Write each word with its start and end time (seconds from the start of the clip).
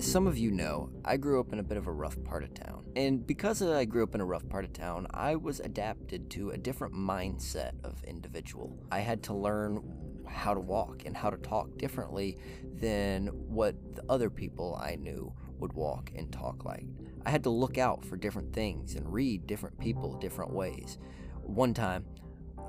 As 0.00 0.10
some 0.10 0.26
of 0.26 0.38
you 0.38 0.50
know, 0.50 0.88
I 1.04 1.18
grew 1.18 1.40
up 1.40 1.52
in 1.52 1.58
a 1.58 1.62
bit 1.62 1.76
of 1.76 1.86
a 1.86 1.92
rough 1.92 2.16
part 2.24 2.42
of 2.42 2.54
town. 2.54 2.86
And 2.96 3.26
because 3.26 3.60
I 3.60 3.84
grew 3.84 4.02
up 4.02 4.14
in 4.14 4.22
a 4.22 4.24
rough 4.24 4.48
part 4.48 4.64
of 4.64 4.72
town, 4.72 5.06
I 5.10 5.36
was 5.36 5.60
adapted 5.60 6.30
to 6.30 6.52
a 6.52 6.56
different 6.56 6.94
mindset 6.94 7.72
of 7.84 8.02
individual. 8.04 8.78
I 8.90 9.00
had 9.00 9.22
to 9.24 9.34
learn 9.34 9.82
how 10.26 10.54
to 10.54 10.60
walk 10.60 11.02
and 11.04 11.14
how 11.14 11.28
to 11.28 11.36
talk 11.36 11.76
differently 11.76 12.38
than 12.76 13.26
what 13.26 13.74
the 13.94 14.02
other 14.08 14.30
people 14.30 14.80
I 14.82 14.96
knew 14.96 15.34
would 15.58 15.74
walk 15.74 16.12
and 16.16 16.32
talk 16.32 16.64
like. 16.64 16.86
I 17.26 17.30
had 17.30 17.44
to 17.44 17.50
look 17.50 17.76
out 17.76 18.02
for 18.02 18.16
different 18.16 18.54
things 18.54 18.94
and 18.94 19.12
read 19.12 19.46
different 19.46 19.78
people 19.78 20.14
different 20.14 20.54
ways. 20.54 20.96
One 21.42 21.74
time, 21.74 22.06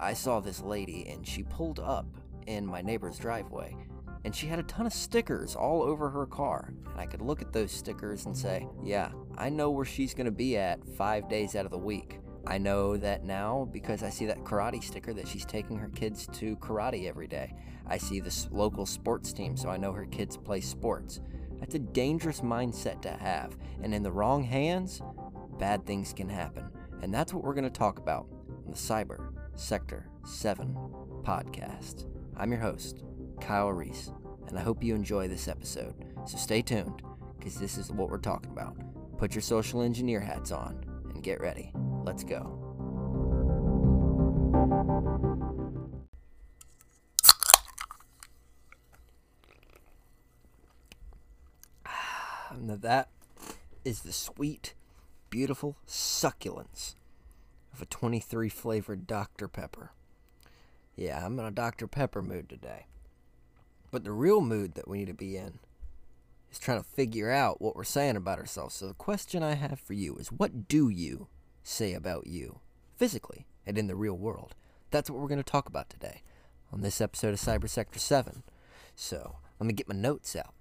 I 0.01 0.15
saw 0.15 0.41
this 0.41 0.59
lady 0.59 1.07
and 1.07 1.25
she 1.25 1.43
pulled 1.43 1.79
up 1.79 2.07
in 2.45 2.65
my 2.65 2.81
neighbor's 2.81 3.17
driveway 3.17 3.77
and 4.23 4.35
she 4.35 4.47
had 4.47 4.59
a 4.59 4.63
ton 4.63 4.85
of 4.85 4.93
stickers 4.93 5.55
all 5.55 5.81
over 5.81 6.09
her 6.09 6.25
car. 6.25 6.73
And 6.91 6.99
I 6.99 7.05
could 7.05 7.21
look 7.21 7.41
at 7.41 7.53
those 7.53 7.71
stickers 7.71 8.25
and 8.25 8.37
say, 8.37 8.67
yeah, 8.83 9.11
I 9.37 9.49
know 9.49 9.71
where 9.71 9.85
she's 9.85 10.13
going 10.13 10.25
to 10.25 10.31
be 10.31 10.57
at 10.57 10.79
five 10.95 11.29
days 11.29 11.55
out 11.55 11.65
of 11.65 11.71
the 11.71 11.77
week. 11.77 12.19
I 12.47 12.57
know 12.57 12.97
that 12.97 13.23
now 13.23 13.69
because 13.71 14.03
I 14.03 14.09
see 14.09 14.25
that 14.25 14.43
karate 14.43 14.83
sticker 14.83 15.13
that 15.13 15.27
she's 15.27 15.45
taking 15.45 15.77
her 15.77 15.89
kids 15.89 16.27
to 16.33 16.55
karate 16.57 17.07
every 17.07 17.27
day. 17.27 17.53
I 17.87 17.97
see 17.97 18.19
this 18.19 18.47
local 18.51 18.85
sports 18.85 19.33
team, 19.33 19.55
so 19.55 19.69
I 19.69 19.77
know 19.77 19.93
her 19.93 20.05
kids 20.05 20.37
play 20.37 20.61
sports. 20.61 21.21
That's 21.59 21.75
a 21.75 21.79
dangerous 21.79 22.41
mindset 22.41 23.01
to 23.03 23.11
have, 23.11 23.55
and 23.83 23.93
in 23.93 24.01
the 24.01 24.11
wrong 24.11 24.43
hands, 24.43 25.01
bad 25.59 25.85
things 25.85 26.13
can 26.13 26.27
happen. 26.27 26.69
And 27.03 27.13
that's 27.13 27.33
what 27.33 27.43
we're 27.43 27.53
going 27.53 27.65
to 27.65 27.69
talk 27.69 27.99
about 27.99 28.27
on 28.65 28.71
the 28.71 28.77
Cyber 28.77 29.31
Sector 29.55 30.07
7 30.25 30.75
podcast. 31.23 32.07
I'm 32.35 32.51
your 32.51 32.61
host, 32.61 33.03
Kyle 33.41 33.71
Reese, 33.71 34.11
and 34.47 34.57
I 34.57 34.61
hope 34.61 34.83
you 34.83 34.95
enjoy 34.95 35.27
this 35.27 35.47
episode. 35.47 35.95
So 36.25 36.37
stay 36.37 36.61
tuned, 36.61 37.01
because 37.37 37.55
this 37.55 37.77
is 37.77 37.91
what 37.91 38.09
we're 38.09 38.17
talking 38.17 38.51
about. 38.51 38.77
Put 39.17 39.35
your 39.35 39.41
social 39.41 39.81
engineer 39.81 40.19
hats 40.19 40.51
on 40.51 40.83
and 41.13 41.23
get 41.23 41.41
ready. 41.41 41.71
Let's 42.03 42.23
go. 42.23 42.57
Now 52.59 52.75
that 52.75 53.09
is 53.83 54.01
the 54.01 54.11
sweet, 54.11 54.75
beautiful 55.29 55.77
succulence 55.85 56.95
of 57.73 57.81
a 57.81 57.85
23 57.85 58.49
flavored 58.49 59.07
Dr. 59.07 59.47
Pepper. 59.47 59.91
Yeah, 60.95 61.25
I'm 61.25 61.39
in 61.39 61.45
a 61.45 61.51
Dr. 61.51 61.87
Pepper 61.87 62.21
mood 62.21 62.49
today. 62.49 62.85
But 63.91 64.05
the 64.05 64.11
real 64.11 64.41
mood 64.41 64.75
that 64.75 64.87
we 64.87 64.99
need 64.99 65.07
to 65.07 65.13
be 65.13 65.35
in 65.37 65.59
is 66.51 66.59
trying 66.59 66.79
to 66.79 66.87
figure 66.89 67.29
out 67.29 67.61
what 67.61 67.75
we're 67.75 67.83
saying 67.83 68.15
about 68.15 68.39
ourselves. 68.39 68.75
So 68.75 68.87
the 68.87 68.93
question 68.93 69.43
I 69.43 69.55
have 69.55 69.79
for 69.79 69.93
you 69.93 70.15
is 70.15 70.31
what 70.31 70.67
do 70.67 70.89
you 70.89 71.27
say 71.63 71.93
about 71.93 72.27
you 72.27 72.59
physically 72.95 73.45
and 73.65 73.77
in 73.77 73.87
the 73.87 73.95
real 73.95 74.17
world? 74.17 74.55
That's 74.91 75.09
what 75.09 75.19
we're 75.19 75.27
going 75.27 75.43
to 75.43 75.51
talk 75.51 75.67
about 75.67 75.89
today 75.89 76.23
on 76.71 76.81
this 76.81 77.01
episode 77.01 77.33
of 77.33 77.39
Cyber 77.39 77.69
Sector 77.69 77.99
7. 77.99 78.43
So 78.95 79.37
let 79.59 79.67
me 79.67 79.73
get 79.73 79.89
my 79.89 79.95
notes 79.95 80.35
out 80.35 80.53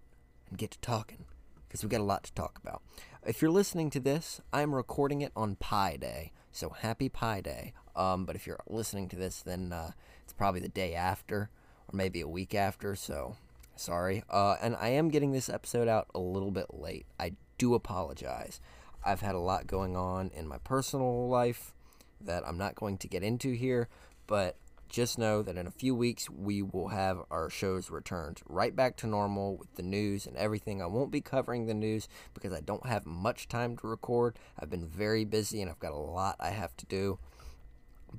and 0.49 0.59
get 0.59 0.73
to 0.73 0.79
talking 0.81 1.25
because 1.67 1.83
we've 1.83 1.91
got 1.91 2.01
a 2.01 2.05
lot 2.05 2.25
to 2.25 2.35
talk 2.35 2.59
about. 2.63 2.83
If 3.25 3.41
you're 3.41 3.51
listening 3.51 3.91
to 3.91 4.01
this, 4.01 4.41
I'm 4.53 4.75
recording 4.75 5.21
it 5.21 5.33
on 5.37 5.57
Pi 5.57 5.97
Day. 5.97 6.33
So 6.53 6.71
happy 6.71 7.09
Pi 7.09 7.41
Day. 7.41 7.75
Um, 7.95 8.25
but 8.25 8.35
if 8.35 8.47
you're 8.47 8.61
listening 8.67 9.09
to 9.11 9.17
this, 9.17 9.41
then 9.43 9.73
uh, 9.73 9.93
it's 10.25 10.33
probably 10.33 10.61
the 10.61 10.69
day 10.69 10.95
after 10.95 11.51
or 11.93 11.97
maybe 11.97 12.21
a 12.21 12.29
week 12.29 12.55
after. 12.55 12.95
So 12.95 13.37
sorry. 13.77 14.23
Uh, 14.31 14.57
and 14.61 14.77
I 14.77 14.91
am 14.91 15.09
getting 15.09 15.33
this 15.33 15.49
episode 15.49 15.89
out 15.89 16.09
a 16.15 16.21
little 16.21 16.51
bit 16.51 16.73
late. 16.73 17.07
I 17.19 17.33
do 17.59 17.75
apologize. 17.75 18.61
I've 19.05 19.21
had 19.21 19.35
a 19.35 19.41
lot 19.41 19.67
going 19.67 19.97
on 19.97 20.31
in 20.35 20.47
my 20.47 20.59
personal 20.59 21.29
life 21.29 21.75
that 22.21 22.47
I'm 22.47 22.59
not 22.59 22.75
going 22.75 22.99
to 22.99 23.09
get 23.09 23.23
into 23.23 23.53
here, 23.53 23.89
but 24.27 24.57
just 24.91 25.19
know 25.19 25.41
that 25.41 25.57
in 25.57 25.67
a 25.67 25.71
few 25.71 25.95
weeks 25.95 26.29
we 26.29 26.61
will 26.61 26.89
have 26.89 27.21
our 27.31 27.49
shows 27.49 27.91
returned 27.91 28.41
right 28.49 28.75
back 28.75 28.97
to 28.97 29.07
normal 29.07 29.57
with 29.57 29.75
the 29.77 29.83
news 29.83 30.27
and 30.27 30.37
everything. 30.37 30.83
I 30.83 30.87
won't 30.87 31.13
be 31.13 31.21
covering 31.21 31.67
the 31.67 31.75
news 31.75 32.09
because 32.35 32.53
I 32.53 32.61
don't 32.61 32.87
have 32.87 33.07
much 33.07 33.49
time 33.49 33.77
to 33.79 33.87
record. 33.87 34.37
I've 34.59 34.69
been 34.69 34.87
very 34.87 35.25
busy 35.25 35.63
and 35.63 35.71
I've 35.71 35.79
got 35.79 35.93
a 35.93 35.97
lot 35.97 36.37
I 36.41 36.51
have 36.51 36.77
to 36.79 36.87
do. 36.87 37.19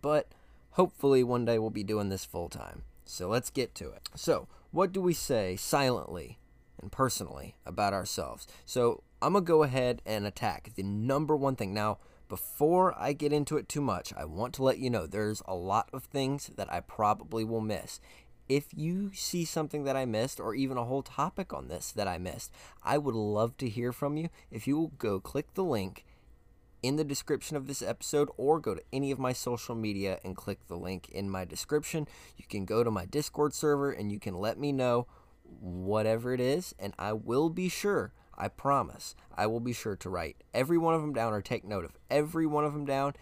But 0.01 0.27
hopefully 0.71 1.23
one 1.23 1.45
day 1.45 1.59
we'll 1.59 1.69
be 1.69 1.83
doing 1.83 2.09
this 2.09 2.25
full 2.25 2.49
time. 2.49 2.83
So 3.11 3.27
let's 3.27 3.49
get 3.49 3.75
to 3.75 3.91
it. 3.91 4.09
So, 4.15 4.47
what 4.71 4.93
do 4.93 5.01
we 5.01 5.13
say 5.13 5.57
silently 5.57 6.39
and 6.81 6.89
personally 6.91 7.55
about 7.65 7.93
ourselves? 7.93 8.47
So, 8.65 9.03
I'm 9.21 9.33
going 9.33 9.43
to 9.43 9.47
go 9.47 9.63
ahead 9.63 10.01
and 10.05 10.25
attack 10.25 10.71
the 10.75 10.83
number 10.83 11.35
one 11.35 11.57
thing. 11.57 11.73
Now, 11.73 11.97
before 12.29 12.97
I 12.97 13.11
get 13.11 13.33
into 13.33 13.57
it 13.57 13.67
too 13.67 13.81
much, 13.81 14.13
I 14.15 14.23
want 14.23 14.53
to 14.55 14.63
let 14.63 14.79
you 14.79 14.89
know 14.89 15.05
there's 15.05 15.43
a 15.45 15.53
lot 15.53 15.89
of 15.91 16.05
things 16.05 16.51
that 16.55 16.71
I 16.71 16.79
probably 16.79 17.43
will 17.43 17.59
miss. 17.59 17.99
If 18.47 18.67
you 18.73 19.11
see 19.13 19.43
something 19.43 19.83
that 19.83 19.97
I 19.97 20.05
missed, 20.05 20.39
or 20.39 20.55
even 20.55 20.77
a 20.77 20.85
whole 20.85 21.03
topic 21.03 21.51
on 21.53 21.67
this 21.67 21.91
that 21.91 22.07
I 22.07 22.17
missed, 22.17 22.49
I 22.81 22.97
would 22.97 23.15
love 23.15 23.57
to 23.57 23.67
hear 23.67 23.91
from 23.91 24.15
you. 24.15 24.29
If 24.49 24.67
you 24.67 24.77
will 24.77 24.93
go 24.97 25.19
click 25.19 25.53
the 25.53 25.65
link 25.65 26.05
in 26.83 26.95
the 26.95 27.03
description 27.03 27.55
of 27.55 27.67
this 27.67 27.81
episode 27.81 28.29
or 28.37 28.59
go 28.59 28.75
to 28.75 28.83
any 28.91 29.11
of 29.11 29.19
my 29.19 29.33
social 29.33 29.75
media 29.75 30.19
and 30.23 30.35
click 30.35 30.67
the 30.67 30.77
link 30.77 31.09
in 31.09 31.29
my 31.29 31.45
description. 31.45 32.07
You 32.37 32.45
can 32.47 32.65
go 32.65 32.83
to 32.83 32.91
my 32.91 33.05
Discord 33.05 33.53
server 33.53 33.91
and 33.91 34.11
you 34.11 34.19
can 34.19 34.35
let 34.35 34.57
me 34.57 34.71
know 34.71 35.07
whatever 35.59 36.33
it 36.33 36.39
is, 36.39 36.73
and 36.79 36.93
I 36.97 37.13
will 37.13 37.49
be 37.49 37.67
sure, 37.67 38.13
I 38.37 38.47
promise, 38.47 39.15
I 39.35 39.47
will 39.47 39.59
be 39.59 39.73
sure 39.73 39.97
to 39.97 40.09
write 40.09 40.37
every 40.53 40.77
one 40.77 40.93
of 40.93 41.01
them 41.01 41.13
down 41.13 41.33
or 41.33 41.41
take 41.41 41.65
note 41.65 41.83
of 41.83 41.97
every 42.09 42.45
one 42.45 42.63
of 42.63 42.73
them 42.73 42.85
down 42.85 43.13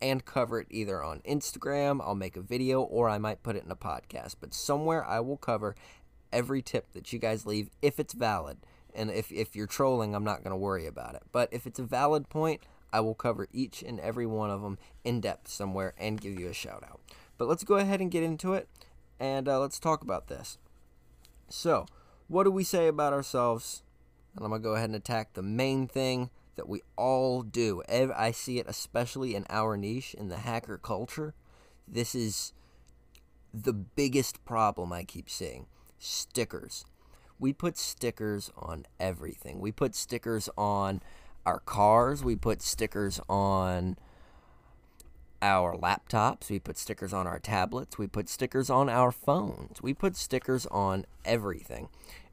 and 0.00 0.24
cover 0.24 0.60
it 0.60 0.66
either 0.70 1.02
on 1.02 1.20
Instagram, 1.20 2.00
I'll 2.00 2.14
make 2.14 2.36
a 2.36 2.42
video, 2.42 2.82
or 2.82 3.08
I 3.08 3.18
might 3.18 3.42
put 3.42 3.56
it 3.56 3.64
in 3.64 3.70
a 3.70 3.76
podcast. 3.76 4.36
But 4.40 4.54
somewhere 4.54 5.04
I 5.04 5.20
will 5.20 5.38
cover 5.38 5.74
every 6.32 6.62
tip 6.62 6.92
that 6.92 7.12
you 7.12 7.18
guys 7.18 7.46
leave 7.46 7.70
if 7.82 7.98
it's 7.98 8.12
valid. 8.12 8.58
And 8.94 9.10
if, 9.10 9.30
if 9.32 9.56
you're 9.56 9.66
trolling, 9.66 10.14
I'm 10.14 10.24
not 10.24 10.42
going 10.42 10.52
to 10.52 10.56
worry 10.56 10.86
about 10.86 11.14
it. 11.14 11.22
But 11.32 11.48
if 11.52 11.66
it's 11.66 11.78
a 11.78 11.84
valid 11.84 12.28
point, 12.28 12.62
I 12.96 13.00
will 13.00 13.14
cover 13.14 13.46
each 13.52 13.82
and 13.82 14.00
every 14.00 14.24
one 14.24 14.48
of 14.48 14.62
them 14.62 14.78
in 15.04 15.20
depth 15.20 15.48
somewhere 15.48 15.92
and 15.98 16.18
give 16.18 16.40
you 16.40 16.48
a 16.48 16.54
shout 16.54 16.82
out. 16.82 16.98
But 17.36 17.46
let's 17.46 17.62
go 17.62 17.74
ahead 17.74 18.00
and 18.00 18.10
get 18.10 18.22
into 18.22 18.54
it 18.54 18.70
and 19.20 19.46
uh, 19.46 19.60
let's 19.60 19.78
talk 19.78 20.00
about 20.00 20.28
this. 20.28 20.56
So, 21.50 21.84
what 22.26 22.44
do 22.44 22.50
we 22.50 22.64
say 22.64 22.88
about 22.88 23.12
ourselves? 23.12 23.82
And 24.34 24.46
I'm 24.46 24.50
going 24.50 24.62
to 24.62 24.66
go 24.66 24.74
ahead 24.76 24.88
and 24.88 24.96
attack 24.96 25.34
the 25.34 25.42
main 25.42 25.86
thing 25.86 26.30
that 26.56 26.70
we 26.70 26.80
all 26.96 27.42
do. 27.42 27.82
I 27.86 28.30
see 28.30 28.58
it 28.58 28.66
especially 28.66 29.34
in 29.34 29.44
our 29.50 29.76
niche, 29.76 30.14
in 30.14 30.28
the 30.28 30.38
hacker 30.38 30.78
culture. 30.78 31.34
This 31.86 32.14
is 32.14 32.54
the 33.52 33.74
biggest 33.74 34.42
problem 34.46 34.90
I 34.90 35.04
keep 35.04 35.28
seeing 35.28 35.66
stickers. 35.98 36.86
We 37.38 37.52
put 37.52 37.76
stickers 37.76 38.50
on 38.56 38.86
everything. 38.98 39.60
We 39.60 39.70
put 39.70 39.94
stickers 39.94 40.48
on 40.56 41.02
our 41.46 41.60
cars. 41.60 42.22
We 42.22 42.36
put 42.36 42.60
stickers 42.60 43.20
on 43.28 43.96
our 45.40 45.74
laptops. 45.76 46.50
We 46.50 46.58
put 46.58 46.76
stickers 46.76 47.12
on 47.12 47.26
our 47.26 47.38
tablets. 47.38 47.96
We 47.96 48.06
put 48.06 48.28
stickers 48.28 48.68
on 48.68 48.88
our 48.88 49.12
phones. 49.12 49.80
We 49.80 49.94
put 49.94 50.16
stickers 50.16 50.66
on 50.66 51.06
everything. 51.24 51.88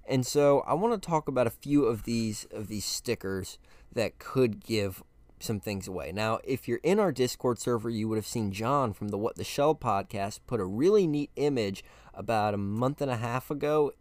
And 0.05 0.25
so 0.25 0.61
I 0.61 0.73
want 0.73 1.01
to 1.01 1.07
talk 1.07 1.27
about 1.27 1.47
a 1.47 1.51
few 1.51 1.85
of 1.85 2.03
these 2.03 2.45
of 2.51 2.67
these 2.67 2.85
stickers 2.85 3.57
that 3.93 4.19
could 4.19 4.63
give 4.63 5.03
some 5.39 5.59
things 5.59 5.87
away. 5.87 6.11
Now, 6.11 6.39
if 6.43 6.67
you're 6.67 6.79
in 6.83 6.99
our 6.99 7.11
Discord 7.11 7.59
server, 7.59 7.89
you 7.89 8.07
would 8.07 8.17
have 8.17 8.27
seen 8.27 8.51
John 8.51 8.93
from 8.93 9.09
the 9.09 9.17
What 9.17 9.35
the 9.35 9.43
Shell 9.43 9.75
podcast 9.75 10.39
put 10.47 10.59
a 10.59 10.65
really 10.65 11.05
neat 11.05 11.29
image 11.35 11.83
about 12.13 12.53
a 12.53 12.57
month 12.57 13.01
and 13.01 13.11
a 13.11 13.17
half 13.17 13.51
ago 13.51 13.91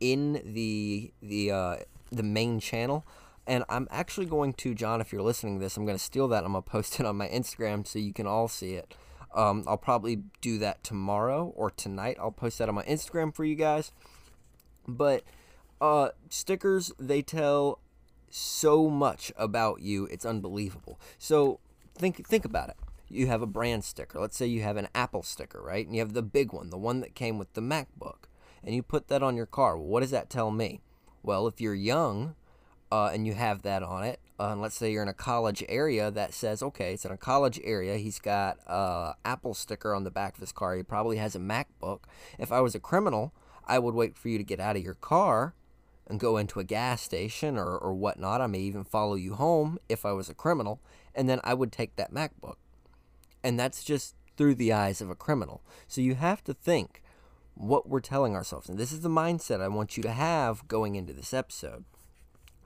in 0.00 0.40
the 0.44 1.12
the 1.20 1.50
uh, 1.50 1.76
the 2.10 2.22
main 2.22 2.60
channel 2.60 3.04
and 3.48 3.64
I'm 3.68 3.88
actually 3.90 4.26
going 4.26 4.52
to, 4.52 4.74
John, 4.74 5.00
if 5.00 5.10
you're 5.10 5.22
listening 5.22 5.58
to 5.58 5.64
this, 5.64 5.76
I'm 5.76 5.86
going 5.86 5.96
to 5.96 6.04
steal 6.04 6.28
that. 6.28 6.44
I'm 6.44 6.52
going 6.52 6.62
to 6.62 6.70
post 6.70 7.00
it 7.00 7.06
on 7.06 7.16
my 7.16 7.28
Instagram 7.28 7.86
so 7.86 7.98
you 7.98 8.12
can 8.12 8.26
all 8.26 8.46
see 8.46 8.74
it. 8.74 8.94
Um, 9.34 9.64
I'll 9.66 9.78
probably 9.78 10.22
do 10.42 10.58
that 10.58 10.84
tomorrow 10.84 11.52
or 11.56 11.70
tonight. 11.70 12.18
I'll 12.20 12.30
post 12.30 12.58
that 12.58 12.68
on 12.68 12.74
my 12.74 12.84
Instagram 12.84 13.34
for 13.34 13.44
you 13.44 13.54
guys. 13.54 13.90
But 14.86 15.24
uh, 15.80 16.10
stickers, 16.28 16.92
they 16.98 17.22
tell 17.22 17.80
so 18.30 18.90
much 18.90 19.32
about 19.36 19.80
you. 19.80 20.04
It's 20.06 20.26
unbelievable. 20.26 21.00
So 21.18 21.60
think 21.96 22.26
think 22.26 22.44
about 22.44 22.68
it. 22.68 22.76
You 23.08 23.26
have 23.28 23.40
a 23.40 23.46
brand 23.46 23.84
sticker. 23.84 24.20
Let's 24.20 24.36
say 24.36 24.46
you 24.46 24.62
have 24.62 24.76
an 24.76 24.88
Apple 24.94 25.22
sticker, 25.22 25.62
right? 25.62 25.86
And 25.86 25.94
you 25.94 26.00
have 26.00 26.12
the 26.12 26.22
big 26.22 26.52
one, 26.52 26.68
the 26.68 26.76
one 26.76 27.00
that 27.00 27.14
came 27.14 27.38
with 27.38 27.52
the 27.54 27.62
MacBook. 27.62 28.28
And 28.62 28.74
you 28.74 28.82
put 28.82 29.08
that 29.08 29.22
on 29.22 29.36
your 29.36 29.46
car. 29.46 29.78
Well, 29.78 29.86
what 29.86 30.00
does 30.00 30.10
that 30.10 30.28
tell 30.28 30.50
me? 30.50 30.80
Well, 31.22 31.46
if 31.46 31.60
you're 31.60 31.74
young, 31.74 32.34
uh, 32.90 33.10
and 33.12 33.26
you 33.26 33.34
have 33.34 33.62
that 33.62 33.82
on 33.82 34.04
it, 34.04 34.20
uh, 34.40 34.48
and 34.52 34.60
let's 34.60 34.76
say 34.76 34.92
you're 34.92 35.02
in 35.02 35.08
a 35.08 35.14
college 35.14 35.64
area 35.68 36.10
that 36.10 36.32
says, 36.32 36.62
okay, 36.62 36.94
it's 36.94 37.04
in 37.04 37.10
a 37.10 37.16
college 37.16 37.60
area. 37.64 37.96
He's 37.96 38.18
got 38.18 38.58
a 38.66 39.14
Apple 39.24 39.54
sticker 39.54 39.94
on 39.94 40.04
the 40.04 40.10
back 40.10 40.34
of 40.34 40.40
his 40.40 40.52
car. 40.52 40.76
He 40.76 40.82
probably 40.82 41.16
has 41.16 41.34
a 41.34 41.40
MacBook. 41.40 42.00
If 42.38 42.52
I 42.52 42.60
was 42.60 42.74
a 42.74 42.80
criminal, 42.80 43.32
I 43.66 43.78
would 43.78 43.94
wait 43.94 44.16
for 44.16 44.28
you 44.28 44.38
to 44.38 44.44
get 44.44 44.60
out 44.60 44.76
of 44.76 44.82
your 44.82 44.94
car 44.94 45.54
and 46.06 46.20
go 46.20 46.36
into 46.36 46.60
a 46.60 46.64
gas 46.64 47.02
station 47.02 47.58
or, 47.58 47.76
or 47.76 47.92
whatnot. 47.92 48.40
I 48.40 48.46
may 48.46 48.60
even 48.60 48.84
follow 48.84 49.14
you 49.14 49.34
home 49.34 49.78
if 49.88 50.06
I 50.06 50.12
was 50.12 50.28
a 50.28 50.34
criminal, 50.34 50.80
and 51.14 51.28
then 51.28 51.40
I 51.44 51.54
would 51.54 51.72
take 51.72 51.96
that 51.96 52.14
MacBook. 52.14 52.56
And 53.42 53.58
that's 53.58 53.84
just 53.84 54.14
through 54.36 54.54
the 54.54 54.72
eyes 54.72 55.00
of 55.00 55.10
a 55.10 55.14
criminal. 55.14 55.62
So 55.86 56.00
you 56.00 56.14
have 56.14 56.42
to 56.44 56.54
think 56.54 57.02
what 57.54 57.88
we're 57.88 58.00
telling 58.00 58.36
ourselves. 58.36 58.68
And 58.68 58.78
this 58.78 58.92
is 58.92 59.00
the 59.00 59.08
mindset 59.08 59.60
I 59.60 59.68
want 59.68 59.96
you 59.96 60.02
to 60.04 60.12
have 60.12 60.66
going 60.68 60.94
into 60.94 61.12
this 61.12 61.34
episode. 61.34 61.84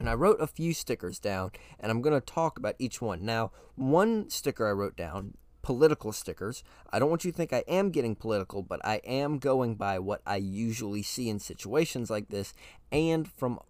And 0.03 0.11
I 0.11 0.15
wrote 0.15 0.41
a 0.41 0.49
few 0.49 0.75
stickers 0.75 1.21
down, 1.21 1.53
and 1.79 1.89
I'm 1.89 2.03
going 2.03 2.21
to 2.21 2.27
talk 2.27 2.59
about 2.59 2.75
each 2.81 3.01
one. 3.01 3.25
Now, 3.25 3.53
one 3.77 4.29
sticker 4.31 4.67
I 4.67 4.73
wrote 4.73 4.97
down 4.97 5.35
political 5.63 6.11
stickers. 6.11 6.65
I 6.93 6.99
don't 6.99 7.09
want 7.09 7.25
you 7.25 7.31
to 7.31 7.37
think 7.37 7.53
I 7.53 7.63
am 7.69 7.91
getting 7.91 8.17
political, 8.17 8.65
but 8.65 8.81
I 8.85 8.97
am 9.05 9.39
going 9.39 9.77
by 9.77 10.01
what 10.01 10.21
I 10.27 10.39
usually 10.39 11.05
see 11.05 11.29
in 11.29 11.39
situations 11.39 12.11
like 12.11 12.31
this 12.31 12.53
and 12.91 13.31
from 13.31 13.61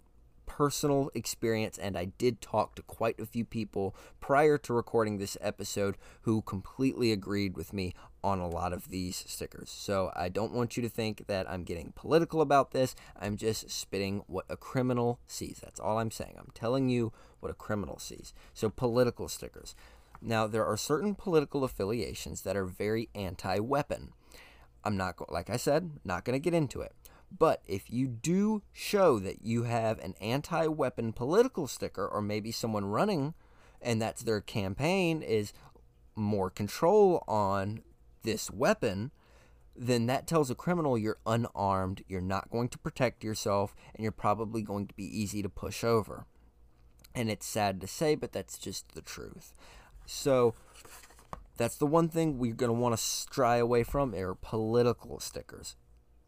personal 0.47 1.11
experience. 1.13 1.77
And 1.77 1.99
I 1.99 2.07
did 2.07 2.41
talk 2.41 2.77
to 2.77 2.83
quite 2.83 3.21
a 3.21 3.27
few 3.27 3.45
people 3.45 3.95
prior 4.19 4.57
to 4.57 4.73
recording 4.73 5.19
this 5.19 5.37
episode 5.43 5.99
who 6.23 6.41
completely 6.41 7.13
agreed 7.13 7.59
with 7.59 7.75
me 7.75 7.93
on 8.25 8.39
a 8.39 8.49
lot 8.49 8.73
of 8.73 8.89
these 8.89 9.25
stickers. 9.27 9.71
So 9.71 10.13
I 10.15 10.29
don't 10.29 10.53
want 10.53 10.77
you 10.77 10.83
to 10.83 10.89
think 10.89 11.27
that 11.27 11.51
I'm 11.51 11.65
getting 11.65 11.93
political 11.95 12.41
about 12.41 12.71
this. 12.71 12.95
I'm 13.19 13.37
just 13.37 13.71
spitting 13.71 14.23
what 14.27 14.47
a 14.49 14.57
criminal 14.57 15.19
sees. 15.27 15.61
That's 15.63 15.81
all 15.81 15.99
I'm 15.99 16.11
saying. 16.11 16.35
I'm 16.39 16.53
telling 16.55 16.89
you 16.89 17.13
what 17.41 17.51
a 17.51 17.55
criminal 17.55 17.99
sees. 17.99 18.33
So 18.55 18.71
political 18.71 19.29
stickers. 19.29 19.75
Now, 20.21 20.47
there 20.47 20.65
are 20.65 20.77
certain 20.77 21.15
political 21.17 21.65
affiliations 21.65 22.43
that 22.43 22.57
are 22.57 22.65
very 22.65 23.09
anti 23.15 23.59
weapon. 23.59 24.13
I'm 24.85 24.97
not, 24.97 25.31
like 25.31 25.51
I 25.51 25.57
said, 25.57 25.91
not 26.05 26.25
going 26.25 26.35
to 26.35 26.43
get 26.43 26.55
into 26.55 26.81
it. 26.81 26.95
But 27.37 27.63
if 27.67 27.91
you 27.91 28.07
do 28.07 28.63
show 28.73 29.19
that 29.19 29.43
you 29.43 29.65
have 29.65 29.99
an 29.99 30.15
anti 30.21 30.67
weapon 30.67 31.13
political 31.13 31.67
sticker, 31.67 32.07
or 32.07 32.21
maybe 32.21 32.53
someone 32.53 32.85
running 32.85 33.35
and 33.81 34.01
that's 34.01 34.23
their 34.23 34.41
campaign 34.41 35.23
is 35.23 35.53
more 36.15 36.51
control 36.51 37.25
on 37.27 37.83
this 38.23 38.51
weapon, 38.51 39.11
then 39.75 40.07
that 40.07 40.27
tells 40.27 40.51
a 40.51 40.55
criminal 40.55 40.99
you're 40.99 41.19
unarmed, 41.27 42.05
you're 42.07 42.21
not 42.21 42.51
going 42.51 42.69
to 42.69 42.79
protect 42.79 43.25
yourself, 43.25 43.75
and 43.95 44.03
you're 44.03 44.13
probably 44.13 44.63
going 44.63 44.87
to 44.87 44.95
be 44.95 45.05
easy 45.05 45.43
to 45.43 45.49
push 45.49 45.83
over. 45.83 46.27
And 47.15 47.31
it's 47.31 47.47
sad 47.47 47.81
to 47.81 47.87
say, 47.87 48.15
but 48.15 48.33
that's 48.33 48.59
just 48.59 48.95
the 48.95 49.03
truth. 49.03 49.55
So 50.07 50.55
that's 51.57 51.77
the 51.77 51.87
one 51.87 52.09
thing 52.09 52.39
we're 52.39 52.55
going 52.55 52.73
to 52.73 52.79
want 52.79 52.97
to 52.97 53.03
stray 53.03 53.59
away 53.59 53.85
from 53.85 54.15
are 54.15 54.35
political 54.35 55.21
stickers. 55.21 55.77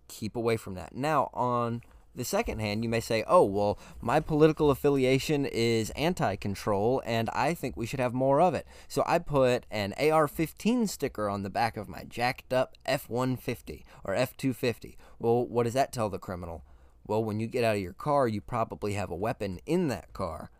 Keep 0.08 0.36
away 0.36 0.56
from 0.56 0.74
that. 0.74 0.94
Now, 0.94 1.30
on 1.32 1.80
the 2.14 2.24
second 2.24 2.60
hand, 2.60 2.84
you 2.84 2.88
may 2.88 3.00
say, 3.00 3.24
oh, 3.26 3.44
well, 3.44 3.78
my 4.00 4.20
political 4.20 4.70
affiliation 4.70 5.46
is 5.46 5.90
anti 5.90 6.36
control, 6.36 7.02
and 7.04 7.30
I 7.30 7.54
think 7.54 7.76
we 7.76 7.86
should 7.86 8.00
have 8.00 8.14
more 8.14 8.40
of 8.40 8.54
it. 8.54 8.66
So 8.88 9.02
I 9.06 9.18
put 9.18 9.66
an 9.70 9.94
AR 9.98 10.28
15 10.28 10.86
sticker 10.86 11.28
on 11.28 11.42
the 11.42 11.50
back 11.50 11.76
of 11.76 11.88
my 11.88 12.04
jacked 12.04 12.52
up 12.52 12.74
F 12.86 13.08
150 13.08 13.84
or 14.04 14.14
F 14.14 14.36
250. 14.36 14.96
Well, 15.18 15.46
what 15.46 15.64
does 15.64 15.74
that 15.74 15.92
tell 15.92 16.08
the 16.08 16.18
criminal? 16.18 16.64
Well, 17.06 17.22
when 17.22 17.40
you 17.40 17.46
get 17.46 17.64
out 17.64 17.76
of 17.76 17.82
your 17.82 17.92
car, 17.92 18.28
you 18.28 18.40
probably 18.40 18.94
have 18.94 19.10
a 19.10 19.16
weapon 19.16 19.60
in 19.66 19.88
that 19.88 20.12
car 20.12 20.50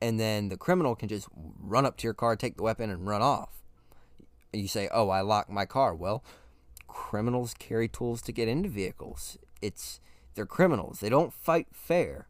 and 0.00 0.18
then 0.18 0.48
the 0.48 0.56
criminal 0.56 0.94
can 0.94 1.08
just 1.08 1.28
run 1.34 1.84
up 1.84 1.96
to 1.98 2.06
your 2.06 2.14
car, 2.14 2.36
take 2.36 2.56
the 2.56 2.62
weapon, 2.62 2.90
and 2.90 3.06
run 3.06 3.22
off. 3.22 3.62
You 4.52 4.68
say, 4.68 4.88
"Oh, 4.92 5.08
I 5.08 5.20
locked 5.20 5.50
my 5.50 5.66
car." 5.66 5.94
Well, 5.94 6.24
criminals 6.86 7.54
carry 7.54 7.88
tools 7.88 8.22
to 8.22 8.32
get 8.32 8.48
into 8.48 8.68
vehicles. 8.68 9.38
It's 9.60 10.00
they're 10.38 10.46
criminals. 10.46 11.00
They 11.00 11.08
don't 11.08 11.34
fight 11.34 11.66
fair. 11.72 12.28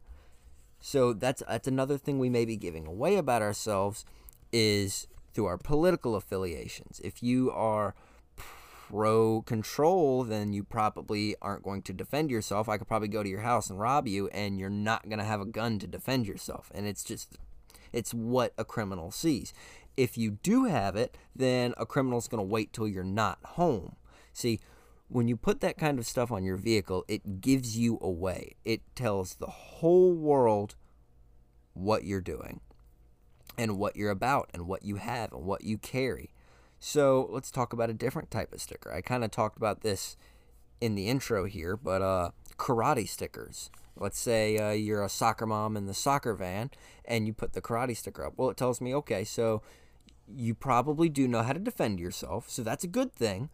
So 0.79 1.13
that's 1.13 1.43
that's 1.47 1.67
another 1.67 1.95
thing 1.95 2.17
we 2.17 2.27
may 2.27 2.43
be 2.43 2.57
giving 2.57 2.87
away 2.87 3.17
about 3.17 3.43
ourselves 3.43 4.03
is 4.51 5.05
through 5.31 5.45
our 5.45 5.59
political 5.59 6.15
affiliations. 6.15 6.99
If 7.03 7.21
you 7.21 7.51
are 7.51 7.93
pro 8.35 9.43
control, 9.43 10.23
then 10.23 10.53
you 10.53 10.63
probably 10.63 11.35
aren't 11.39 11.61
going 11.61 11.83
to 11.83 11.93
defend 11.93 12.31
yourself. 12.31 12.67
I 12.67 12.79
could 12.79 12.87
probably 12.87 13.09
go 13.09 13.21
to 13.21 13.29
your 13.29 13.41
house 13.41 13.69
and 13.69 13.79
rob 13.79 14.07
you, 14.07 14.27
and 14.29 14.59
you're 14.59 14.71
not 14.71 15.07
going 15.07 15.19
to 15.19 15.23
have 15.25 15.41
a 15.41 15.45
gun 15.45 15.77
to 15.77 15.85
defend 15.85 16.25
yourself. 16.25 16.71
And 16.73 16.87
it's 16.87 17.03
just 17.03 17.37
it's 17.93 18.11
what 18.11 18.53
a 18.57 18.65
criminal 18.65 19.11
sees. 19.11 19.53
If 19.95 20.17
you 20.17 20.31
do 20.41 20.63
have 20.63 20.95
it, 20.95 21.15
then 21.35 21.75
a 21.77 21.85
criminal's 21.85 22.27
going 22.27 22.39
to 22.39 22.51
wait 22.51 22.73
till 22.73 22.87
you're 22.87 23.03
not 23.03 23.37
home. 23.43 23.97
See, 24.33 24.59
when 25.09 25.27
you 25.27 25.35
put 25.35 25.59
that 25.59 25.77
kind 25.77 25.99
of 25.99 26.05
stuff 26.05 26.31
on 26.31 26.43
your 26.43 26.55
vehicle, 26.55 27.03
it 27.07 27.41
gives 27.41 27.77
you 27.77 27.97
away. 28.01 28.55
It 28.63 28.81
tells 28.95 29.35
the 29.35 29.47
whole 29.47 30.13
world 30.13 30.75
what 31.73 32.03
you're 32.03 32.21
doing 32.21 32.61
and 33.57 33.77
what 33.77 33.95
you're 33.95 34.11
about 34.11 34.49
and 34.53 34.67
what 34.67 34.85
you 34.85 34.95
have 34.97 35.33
and 35.33 35.43
what 35.43 35.63
you 35.63 35.77
carry. 35.77 36.31
So 36.79 37.27
let's 37.31 37.51
talk 37.51 37.73
about 37.73 37.89
a 37.89 37.93
different 37.93 38.31
type 38.31 38.53
of 38.53 38.61
sticker. 38.61 38.93
I 38.93 39.01
kind 39.01 39.23
of 39.23 39.31
talked 39.31 39.57
about 39.57 39.81
this 39.81 40.15
in 40.79 40.95
the 40.95 41.09
intro 41.09 41.45
here, 41.45 41.75
but 41.75 42.01
uh, 42.01 42.29
karate 42.57 43.09
stickers. 43.09 43.69
Let's 43.97 44.19
say 44.19 44.57
uh, 44.57 44.71
you're 44.71 45.03
a 45.03 45.09
soccer 45.09 45.45
mom 45.45 45.75
in 45.75 45.87
the 45.87 45.93
soccer 45.93 46.33
van 46.35 46.69
and 47.03 47.27
you 47.27 47.33
put 47.33 47.53
the 47.53 47.61
karate 47.61 47.97
sticker 47.97 48.25
up. 48.25 48.33
Well, 48.37 48.49
it 48.49 48.57
tells 48.57 48.79
me, 48.79 48.93
okay, 48.95 49.23
so 49.23 49.61
you 50.27 50.53
probably 50.53 51.09
do 51.09 51.27
know 51.27 51.41
how 51.41 51.53
to 51.53 51.59
defend 51.59 51.99
yourself, 51.99 52.49
so 52.49 52.61
that's 52.61 52.83
a 52.83 52.87
good 52.87 53.11
thing. 53.11 53.49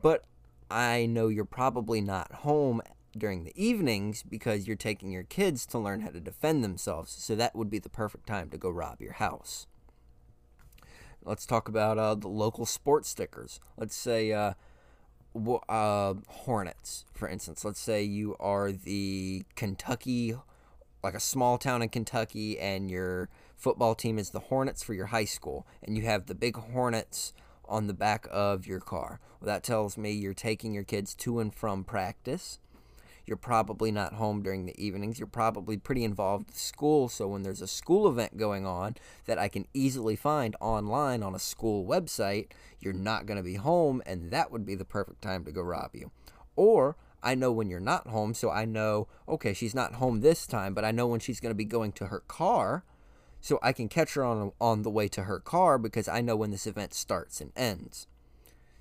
But 0.00 0.24
I 0.70 1.06
know 1.06 1.28
you're 1.28 1.44
probably 1.44 2.00
not 2.00 2.32
home 2.32 2.80
during 3.16 3.44
the 3.44 3.52
evenings 3.60 4.22
because 4.22 4.66
you're 4.66 4.76
taking 4.76 5.10
your 5.10 5.24
kids 5.24 5.66
to 5.66 5.78
learn 5.78 6.00
how 6.00 6.10
to 6.10 6.20
defend 6.20 6.62
themselves. 6.62 7.12
So 7.12 7.34
that 7.34 7.56
would 7.56 7.68
be 7.68 7.80
the 7.80 7.88
perfect 7.88 8.26
time 8.26 8.50
to 8.50 8.58
go 8.58 8.70
rob 8.70 9.00
your 9.00 9.14
house. 9.14 9.66
Let's 11.24 11.44
talk 11.44 11.68
about 11.68 11.98
uh, 11.98 12.14
the 12.14 12.28
local 12.28 12.64
sports 12.66 13.08
stickers. 13.08 13.60
Let's 13.76 13.96
say 13.96 14.32
uh, 14.32 14.54
uh, 15.68 16.14
Hornets, 16.28 17.04
for 17.12 17.28
instance. 17.28 17.64
Let's 17.64 17.80
say 17.80 18.02
you 18.02 18.36
are 18.40 18.72
the 18.72 19.44
Kentucky, 19.54 20.34
like 21.02 21.14
a 21.14 21.20
small 21.20 21.58
town 21.58 21.82
in 21.82 21.88
Kentucky, 21.88 22.58
and 22.58 22.90
your 22.90 23.28
football 23.56 23.94
team 23.94 24.18
is 24.18 24.30
the 24.30 24.40
Hornets 24.40 24.82
for 24.82 24.94
your 24.94 25.06
high 25.06 25.26
school, 25.26 25.66
and 25.82 25.96
you 25.96 26.04
have 26.04 26.26
the 26.26 26.34
big 26.34 26.56
Hornets 26.56 27.34
on 27.70 27.86
the 27.86 27.94
back 27.94 28.26
of 28.30 28.66
your 28.66 28.80
car. 28.80 29.20
Well, 29.40 29.46
that 29.46 29.62
tells 29.62 29.96
me 29.96 30.10
you're 30.10 30.34
taking 30.34 30.74
your 30.74 30.84
kids 30.84 31.14
to 31.14 31.40
and 31.40 31.54
from 31.54 31.84
practice 31.84 32.58
you're 33.30 33.36
probably 33.36 33.92
not 33.92 34.14
home 34.14 34.42
during 34.42 34.66
the 34.66 34.84
evenings. 34.84 35.20
You're 35.20 35.28
probably 35.28 35.76
pretty 35.76 36.02
involved 36.02 36.48
with 36.48 36.58
school. 36.58 37.08
So 37.08 37.28
when 37.28 37.44
there's 37.44 37.62
a 37.62 37.68
school 37.68 38.08
event 38.08 38.36
going 38.36 38.66
on 38.66 38.96
that 39.26 39.38
I 39.38 39.46
can 39.46 39.66
easily 39.72 40.16
find 40.16 40.56
online 40.60 41.22
on 41.22 41.36
a 41.36 41.38
school 41.38 41.86
website, 41.86 42.48
you're 42.80 42.92
not 42.92 43.26
going 43.26 43.36
to 43.36 43.44
be 43.44 43.54
home, 43.54 44.02
and 44.04 44.32
that 44.32 44.50
would 44.50 44.66
be 44.66 44.74
the 44.74 44.84
perfect 44.84 45.22
time 45.22 45.44
to 45.44 45.52
go 45.52 45.62
rob 45.62 45.90
you. 45.94 46.10
Or 46.56 46.96
I 47.22 47.36
know 47.36 47.52
when 47.52 47.70
you're 47.70 47.78
not 47.78 48.08
home, 48.08 48.34
so 48.34 48.50
I 48.50 48.64
know, 48.64 49.06
okay, 49.28 49.54
she's 49.54 49.76
not 49.76 49.94
home 49.94 50.22
this 50.22 50.44
time, 50.44 50.74
but 50.74 50.84
I 50.84 50.90
know 50.90 51.06
when 51.06 51.20
she's 51.20 51.38
going 51.38 51.52
to 51.52 51.56
be 51.56 51.64
going 51.64 51.92
to 51.92 52.06
her 52.06 52.20
car, 52.26 52.84
so 53.40 53.58
I 53.62 53.72
can 53.72 53.88
catch 53.88 54.14
her 54.14 54.24
on 54.24 54.52
on 54.60 54.82
the 54.82 54.90
way 54.90 55.08
to 55.08 55.24
her 55.24 55.38
car 55.38 55.78
because 55.78 56.08
I 56.08 56.20
know 56.20 56.36
when 56.36 56.50
this 56.50 56.66
event 56.66 56.94
starts 56.94 57.40
and 57.40 57.52
ends. 57.56 58.06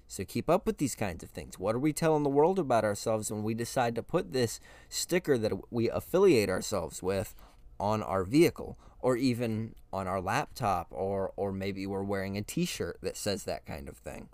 So 0.07 0.25
keep 0.25 0.49
up 0.49 0.65
with 0.65 0.79
these 0.79 0.95
kinds 0.95 1.23
of 1.23 1.29
things. 1.29 1.59
What 1.59 1.75
are 1.75 1.79
we 1.79 1.93
telling 1.93 2.23
the 2.23 2.29
world 2.29 2.57
about 2.57 2.83
ourselves 2.83 3.31
when 3.31 3.43
we 3.43 3.53
decide 3.53 3.93
to 3.95 4.03
put 4.03 4.33
this 4.33 4.59
sticker 4.89 5.37
that 5.37 5.53
we 5.71 5.87
affiliate 5.89 6.49
ourselves 6.49 7.03
with 7.03 7.35
on 7.79 8.01
our 8.01 8.23
vehicle 8.23 8.77
or 9.01 9.15
even 9.15 9.75
on 9.93 10.07
our 10.07 10.19
laptop 10.19 10.87
or 10.89 11.31
or 11.35 11.51
maybe 11.51 11.85
we're 11.85 12.03
wearing 12.03 12.37
a 12.37 12.41
t-shirt 12.41 12.97
that 13.01 13.17
says 13.17 13.43
that 13.43 13.65
kind 13.65 13.87
of 13.87 13.97
thing. 13.97 14.29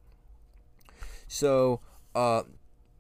So, 1.28 1.82
uh, 2.14 2.44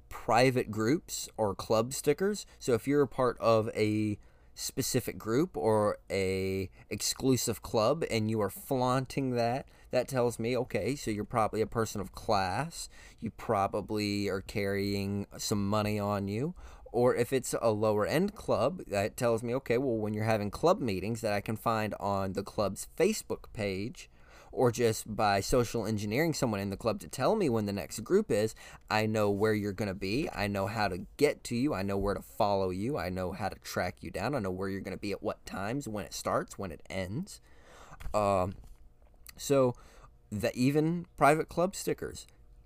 private 0.09 0.71
groups 0.71 1.29
or 1.37 1.53
club 1.53 1.93
stickers. 1.93 2.45
So 2.59 2.73
if 2.73 2.87
you're 2.87 3.01
a 3.01 3.07
part 3.07 3.37
of 3.39 3.69
a 3.75 4.17
specific 4.55 5.17
group 5.17 5.55
or 5.55 5.97
a 6.09 6.69
exclusive 6.89 7.61
club 7.61 8.03
and 8.09 8.31
you 8.31 8.41
are 8.41 8.49
flaunting 8.49 9.31
that 9.31 9.67
that 9.91 10.07
tells 10.07 10.39
me 10.39 10.57
okay 10.57 10.95
so 10.95 11.11
you're 11.11 11.23
probably 11.23 11.61
a 11.61 11.67
person 11.67 12.01
of 12.01 12.11
class. 12.11 12.89
You 13.19 13.31
probably 13.31 14.27
are 14.27 14.41
carrying 14.41 15.27
some 15.37 15.69
money 15.69 15.99
on 15.99 16.27
you. 16.27 16.53
Or 16.91 17.15
if 17.15 17.31
it's 17.31 17.55
a 17.61 17.71
lower 17.71 18.05
end 18.05 18.35
club 18.35 18.81
that 18.87 19.17
tells 19.17 19.43
me 19.43 19.53
okay 19.55 19.77
well 19.77 19.97
when 19.97 20.13
you're 20.13 20.23
having 20.23 20.51
club 20.51 20.79
meetings 20.79 21.21
that 21.21 21.33
i 21.33 21.41
can 21.41 21.57
find 21.57 21.93
on 21.99 22.33
the 22.33 22.43
club's 22.43 22.87
facebook 22.97 23.51
page 23.53 24.09
or 24.55 24.71
just 24.71 25.15
by 25.15 25.39
social 25.41 25.85
engineering 25.85 26.33
someone 26.33 26.59
in 26.59 26.69
the 26.69 26.77
club 26.77 26.99
to 27.01 27.07
tell 27.07 27.35
me 27.35 27.49
when 27.49 27.65
the 27.65 27.73
next 27.73 27.99
group 28.01 28.31
is, 28.31 28.55
I 28.89 29.05
know 29.05 29.29
where 29.29 29.53
you're 29.53 29.73
going 29.73 29.89
to 29.89 29.93
be. 29.93 30.29
I 30.33 30.47
know 30.47 30.67
how 30.67 30.87
to 30.87 31.05
get 31.17 31.43
to 31.45 31.55
you. 31.55 31.73
I 31.73 31.83
know 31.83 31.97
where 31.97 32.13
to 32.13 32.21
follow 32.21 32.69
you. 32.69 32.97
I 32.97 33.09
know 33.09 33.33
how 33.33 33.49
to 33.49 33.59
track 33.59 33.97
you 34.01 34.11
down. 34.11 34.33
I 34.33 34.39
know 34.39 34.51
where 34.51 34.69
you're 34.69 34.81
going 34.81 34.97
to 34.97 35.01
be 35.01 35.11
at 35.11 35.21
what 35.21 35.45
times, 35.45 35.87
when 35.87 36.05
it 36.05 36.13
starts, 36.13 36.57
when 36.57 36.71
it 36.71 36.81
ends. 36.89 37.41
Um, 38.13 38.55
so, 39.37 39.75
the 40.31 40.55
even 40.55 41.05
private 41.17 41.49
club 41.49 41.75
stickers, 41.75 42.25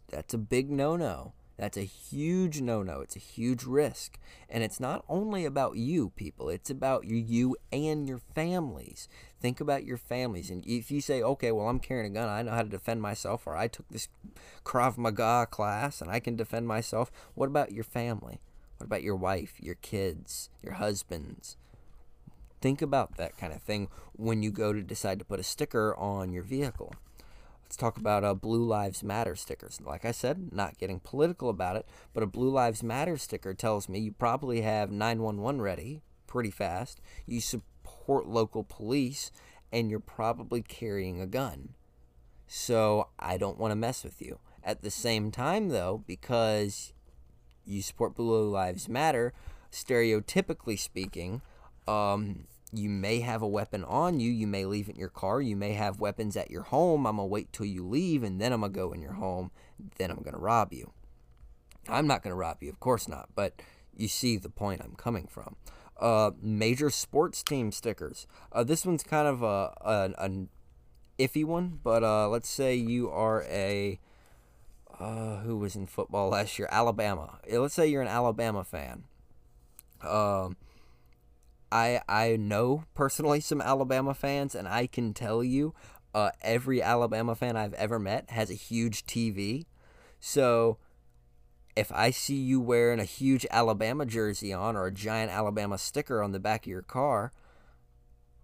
that's 0.10 0.34
a 0.34 0.38
big 0.38 0.70
no 0.70 0.96
no. 0.96 1.34
That's 1.60 1.76
a 1.76 1.82
huge 1.82 2.62
no 2.62 2.84
no. 2.84 3.02
It's 3.02 3.18
a 3.18 3.20
huge 3.20 3.66
risk. 3.66 4.18
And 4.50 4.64
it's 4.64 4.80
not 4.80 5.04
only 5.10 5.44
about 5.44 5.76
you, 5.76 6.12
people, 6.16 6.48
it's 6.48 6.70
about 6.70 7.04
you 7.06 7.58
and 7.70 8.08
your 8.08 8.22
families. 8.34 9.10
Think 9.42 9.60
about 9.60 9.84
your 9.84 9.98
families. 9.98 10.50
And 10.50 10.66
if 10.66 10.90
you 10.90 11.02
say, 11.02 11.22
okay, 11.22 11.52
well, 11.52 11.68
I'm 11.68 11.82
carrying 11.82 12.06
a 12.06 12.16
gun, 12.16 12.30
I 12.30 12.44
know 12.44 12.52
how 12.52 12.62
to 12.62 12.70
defend 12.70 13.02
myself, 13.02 13.46
or 13.46 13.58
I 13.58 13.68
took 13.68 13.90
this 13.90 14.08
Krav 14.64 14.98
Maga 14.98 15.48
class 15.52 16.00
and 16.00 16.10
I 16.10 16.22
can 16.22 16.38
defend 16.38 16.66
myself, 16.66 17.12
what 17.36 17.48
about 17.48 17.74
your 17.74 17.84
family? 17.84 18.40
What 18.78 18.86
about 18.86 19.04
your 19.04 19.18
wife, 19.18 19.56
your 19.60 19.76
kids, 19.76 20.50
your 20.64 20.76
husbands? 20.76 21.58
Think 22.62 22.82
about 22.82 23.18
that 23.18 23.38
kind 23.38 23.52
of 23.52 23.62
thing 23.62 23.90
when 24.14 24.44
you 24.44 24.52
go 24.52 24.72
to 24.72 24.82
decide 24.82 25.20
to 25.20 25.26
put 25.26 25.42
a 25.42 25.44
sticker 25.44 25.94
on 25.98 26.32
your 26.32 26.44
vehicle. 26.44 26.94
Let's 27.70 27.78
talk 27.78 27.98
about 28.00 28.24
uh, 28.24 28.34
Blue 28.34 28.64
Lives 28.64 29.04
Matter 29.04 29.36
stickers. 29.36 29.80
Like 29.80 30.04
I 30.04 30.10
said, 30.10 30.52
not 30.52 30.80
getting 30.80 31.00
political 31.00 31.50
about 31.50 31.76
it, 31.76 31.88
but 32.16 32.24
a 32.24 32.26
Blue 32.26 32.50
Lives 32.50 32.82
Matter 32.82 33.16
sticker 33.16 33.54
tells 33.54 33.88
me 33.88 34.00
you 34.00 34.12
probably 34.12 34.62
have 34.62 34.90
911 34.90 35.62
ready 35.62 36.02
pretty 36.26 36.50
fast, 36.50 37.00
you 37.28 37.40
support 37.40 38.28
local 38.28 38.64
police, 38.64 39.32
and 39.72 39.92
you're 39.92 40.00
probably 40.00 40.64
carrying 40.64 41.22
a 41.22 41.28
gun. 41.28 41.76
So 42.48 43.10
I 43.20 43.38
don't 43.38 43.60
want 43.60 43.70
to 43.70 43.76
mess 43.76 44.04
with 44.04 44.20
you. 44.20 44.40
At 44.64 44.82
the 44.82 44.90
same 44.90 45.30
time, 45.30 45.70
though, 45.70 46.04
because 46.08 46.92
you 47.66 47.84
support 47.84 48.16
Blue 48.16 48.50
Lives 48.50 48.90
Matter, 48.90 49.32
stereotypically 49.72 50.80
speaking, 50.80 51.44
um, 51.88 52.46
you 52.72 52.90
may 52.90 53.22
have 53.22 53.42
a 53.42 53.48
weapon 53.48 53.84
on 53.84 54.20
you. 54.20 54.32
You 54.32 54.48
may 54.48 54.66
leave 54.66 54.90
it 54.90 54.94
in 54.94 55.00
your 55.00 55.10
car. 55.10 55.42
You 55.42 55.56
may 55.56 55.74
have 55.74 56.00
weapons 56.00 56.38
at 56.38 56.52
your 56.52 56.64
home. 56.64 57.08
I'm 57.08 57.16
going 57.16 57.28
to 57.28 57.32
wait 57.32 57.52
till 57.52 57.66
you 57.66 57.86
leave 57.86 58.24
and 58.24 58.40
then 58.40 58.54
I'm 58.54 58.62
going 58.62 58.74
to 58.74 58.80
go 58.80 58.92
in 58.92 59.02
your 59.02 59.14
home. 59.14 59.52
Then 59.98 60.12
I'm 60.12 60.22
going 60.22 60.34
to 60.34 60.40
rob 60.40 60.72
you. 60.72 60.92
I'm 61.88 62.06
not 62.06 62.22
going 62.22 62.32
to 62.32 62.36
rob 62.36 62.58
you, 62.62 62.70
of 62.70 62.80
course 62.80 63.08
not, 63.08 63.30
but 63.36 63.62
you 63.96 64.08
see 64.08 64.38
the 64.38 64.50
point 64.50 64.82
I'm 64.84 64.96
coming 64.96 65.28
from. 65.28 65.56
Uh, 66.00 66.32
major 66.42 66.90
sports 66.90 67.42
team 67.42 67.72
stickers. 67.72 68.28
Uh, 68.52 68.64
this 68.64 68.86
one's 68.86 69.04
kind 69.04 69.28
of 69.28 69.42
a, 69.42 69.74
a, 69.82 70.14
a 70.18 70.48
iffy 71.18 71.44
one, 71.44 71.80
but 71.84 72.04
uh, 72.04 72.30
let's 72.30 72.50
say 72.50 72.76
you 72.76 73.10
are 73.10 73.44
a. 73.44 74.00
Uh, 75.00 75.38
who 75.38 75.58
was 75.58 75.78
in 75.78 75.88
football 75.88 76.30
last 76.30 76.60
year? 76.60 76.68
Alabama. 76.72 77.40
Let's 77.50 77.74
say 77.74 77.88
you're 77.88 78.02
an 78.02 78.10
Alabama 78.10 78.66
fan. 78.66 79.06
Um 80.02 80.58
I 81.72 82.02
I 82.08 82.36
know 82.38 82.84
personally 82.94 83.40
some 83.40 83.62
Alabama 83.62 84.14
fans, 84.14 84.56
and 84.56 84.68
I 84.68 84.88
can 84.88 85.14
tell 85.14 85.44
you, 85.44 85.74
uh, 86.14 86.32
every 86.42 86.82
Alabama 86.82 87.36
fan 87.36 87.56
I've 87.56 87.74
ever 87.74 88.00
met 88.00 88.32
has 88.32 88.50
a 88.50 88.56
huge 88.56 89.06
TV. 89.06 89.66
So 90.20 90.78
if 91.76 91.92
I 91.92 92.12
see 92.12 92.36
you 92.36 92.60
wearing 92.60 93.00
a 93.00 93.06
huge 93.06 93.46
Alabama 93.52 94.06
jersey 94.06 94.52
on 94.52 94.76
or 94.76 94.88
a 94.88 94.92
giant 94.92 95.32
Alabama 95.32 95.78
sticker 95.78 96.22
on 96.22 96.32
the 96.32 96.40
back 96.40 96.64
of 96.64 96.68
your 96.68 96.82
car, 96.82 97.32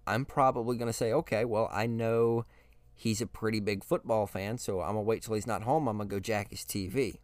I'm 0.07 0.25
probably 0.25 0.77
going 0.77 0.87
to 0.87 0.93
say, 0.93 1.11
okay, 1.11 1.43
well, 1.43 1.69
I 1.71 1.87
know 1.87 2.45
he's 2.93 3.21
a 3.21 3.27
pretty 3.27 3.59
big 3.59 3.83
football 3.83 4.27
fan, 4.27 4.57
so 4.57 4.79
I'm 4.81 4.93
going 4.93 5.05
to 5.05 5.09
wait 5.09 5.23
till 5.23 5.35
he's 5.35 5.47
not 5.47 5.63
home. 5.63 5.87
I'm 5.87 5.97
going 5.97 6.07
to 6.07 6.15
go 6.15 6.19
jack 6.19 6.51
his 6.51 6.61
TV. 6.61 7.17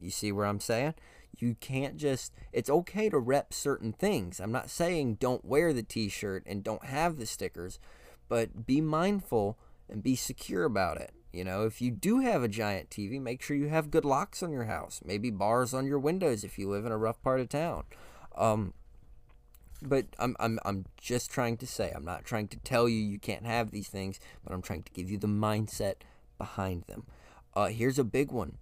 You 0.00 0.10
see 0.10 0.32
where 0.32 0.46
I'm 0.46 0.60
saying? 0.60 0.94
You 1.42 1.54
can't 1.60 1.96
just 1.96 2.32
it's 2.52 2.70
okay 2.70 3.08
to 3.08 3.18
rep 3.18 3.52
certain 3.52 3.92
things. 3.92 4.40
I'm 4.40 4.52
not 4.52 4.70
saying 4.70 5.16
don't 5.16 5.44
wear 5.44 5.72
the 5.72 5.82
t-shirt 5.82 6.44
and 6.46 6.62
don't 6.62 6.84
have 6.84 7.16
the 7.16 7.26
stickers 7.26 7.78
but 8.28 8.66
be 8.66 8.80
mindful 8.80 9.58
and 9.88 10.02
be 10.02 10.16
secure 10.16 10.64
about 10.64 10.98
it. 10.98 11.12
You 11.32 11.44
know 11.44 11.64
if 11.64 11.80
you 11.80 11.90
do 11.90 12.20
have 12.20 12.42
a 12.42 12.48
giant 12.48 12.90
tv 12.90 13.20
make 13.20 13.42
sure 13.42 13.56
you 13.56 13.68
have 13.68 13.90
good 13.90 14.04
locks 14.04 14.42
on 14.42 14.52
your 14.52 14.64
house 14.64 15.00
maybe 15.04 15.30
bars 15.30 15.74
on 15.74 15.86
your 15.86 15.98
windows 15.98 16.44
if 16.44 16.58
you 16.58 16.68
live 16.68 16.86
in 16.86 16.92
a 16.92 16.98
rough 16.98 17.22
part 17.22 17.40
of 17.40 17.48
town. 17.48 17.84
Um, 18.36 18.74
but 19.82 20.06
I'm, 20.18 20.36
I'm, 20.40 20.58
I'm 20.64 20.86
just 20.96 21.30
trying 21.30 21.58
to 21.58 21.66
say 21.66 21.92
i'm 21.94 22.04
not 22.04 22.24
trying 22.24 22.48
to 22.48 22.56
tell 22.58 22.88
you 22.88 22.96
you 22.96 23.18
can't 23.18 23.44
have 23.44 23.70
these 23.70 23.88
things 23.88 24.18
but 24.42 24.54
i'm 24.54 24.62
trying 24.62 24.82
to 24.84 24.92
give 24.92 25.10
you 25.10 25.18
the 25.18 25.26
mindset 25.26 25.96
behind 26.38 26.84
them. 26.84 27.06
Uh, 27.54 27.68
here's 27.68 27.98
a 27.98 28.04
big 28.04 28.30
one 28.30 28.58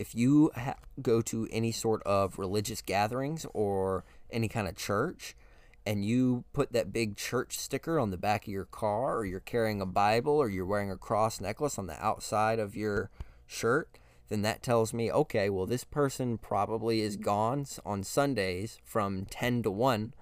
if 0.00 0.14
you 0.14 0.50
ha- 0.56 0.76
go 1.02 1.20
to 1.20 1.46
any 1.50 1.70
sort 1.70 2.02
of 2.04 2.38
religious 2.38 2.80
gatherings 2.80 3.44
or 3.52 4.02
any 4.30 4.48
kind 4.48 4.66
of 4.66 4.74
church 4.74 5.36
and 5.84 6.06
you 6.06 6.42
put 6.54 6.72
that 6.72 6.90
big 6.90 7.16
church 7.16 7.58
sticker 7.58 8.00
on 8.00 8.10
the 8.10 8.16
back 8.16 8.46
of 8.46 8.52
your 8.52 8.64
car 8.64 9.18
or 9.18 9.26
you're 9.26 9.40
carrying 9.40 9.78
a 9.78 9.86
bible 9.86 10.32
or 10.32 10.48
you're 10.48 10.64
wearing 10.64 10.90
a 10.90 10.96
cross 10.96 11.38
necklace 11.38 11.78
on 11.78 11.86
the 11.86 12.02
outside 12.02 12.58
of 12.58 12.74
your 12.74 13.10
shirt 13.46 13.90
then 14.30 14.40
that 14.40 14.62
tells 14.62 14.94
me 14.94 15.12
okay 15.12 15.50
well 15.50 15.66
this 15.66 15.84
person 15.84 16.38
probably 16.38 17.02
is 17.02 17.18
gone 17.18 17.66
on 17.84 18.02
sundays 18.02 18.78
from 18.82 19.26
10 19.26 19.62
to 19.64 19.70
1 19.70 20.14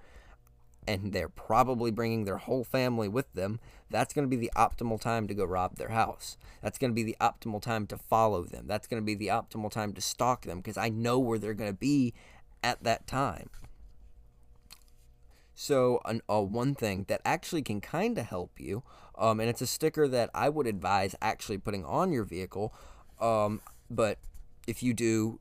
and 0.89 1.13
they're 1.13 1.29
probably 1.29 1.91
bringing 1.91 2.25
their 2.25 2.37
whole 2.37 2.63
family 2.63 3.07
with 3.07 3.31
them, 3.33 3.59
that's 3.91 4.11
going 4.11 4.27
to 4.27 4.29
be 4.29 4.41
the 4.41 4.51
optimal 4.55 4.99
time 4.99 5.27
to 5.27 5.35
go 5.35 5.45
rob 5.45 5.75
their 5.75 5.89
house. 5.89 6.35
That's 6.63 6.79
going 6.79 6.89
to 6.89 6.95
be 6.95 7.03
the 7.03 7.15
optimal 7.21 7.61
time 7.61 7.85
to 7.87 7.97
follow 7.97 8.43
them. 8.43 8.65
That's 8.65 8.87
going 8.87 8.99
to 8.99 9.05
be 9.05 9.13
the 9.13 9.27
optimal 9.27 9.69
time 9.69 9.93
to 9.93 10.01
stalk 10.01 10.45
them 10.45 10.57
because 10.57 10.77
I 10.77 10.89
know 10.89 11.19
where 11.19 11.37
they're 11.37 11.53
going 11.53 11.69
to 11.69 11.77
be 11.77 12.15
at 12.63 12.83
that 12.83 13.05
time. 13.05 13.51
So, 15.53 16.01
an, 16.05 16.21
uh, 16.27 16.41
one 16.41 16.73
thing 16.73 17.05
that 17.07 17.21
actually 17.23 17.61
can 17.61 17.81
kind 17.81 18.17
of 18.17 18.25
help 18.25 18.59
you, 18.59 18.81
um, 19.15 19.39
and 19.39 19.47
it's 19.47 19.61
a 19.61 19.67
sticker 19.67 20.07
that 20.07 20.31
I 20.33 20.49
would 20.49 20.65
advise 20.65 21.13
actually 21.21 21.59
putting 21.59 21.85
on 21.85 22.11
your 22.11 22.23
vehicle, 22.23 22.73
um, 23.21 23.61
but 23.91 24.17
if 24.65 24.81
you 24.81 24.95
do 24.95 25.39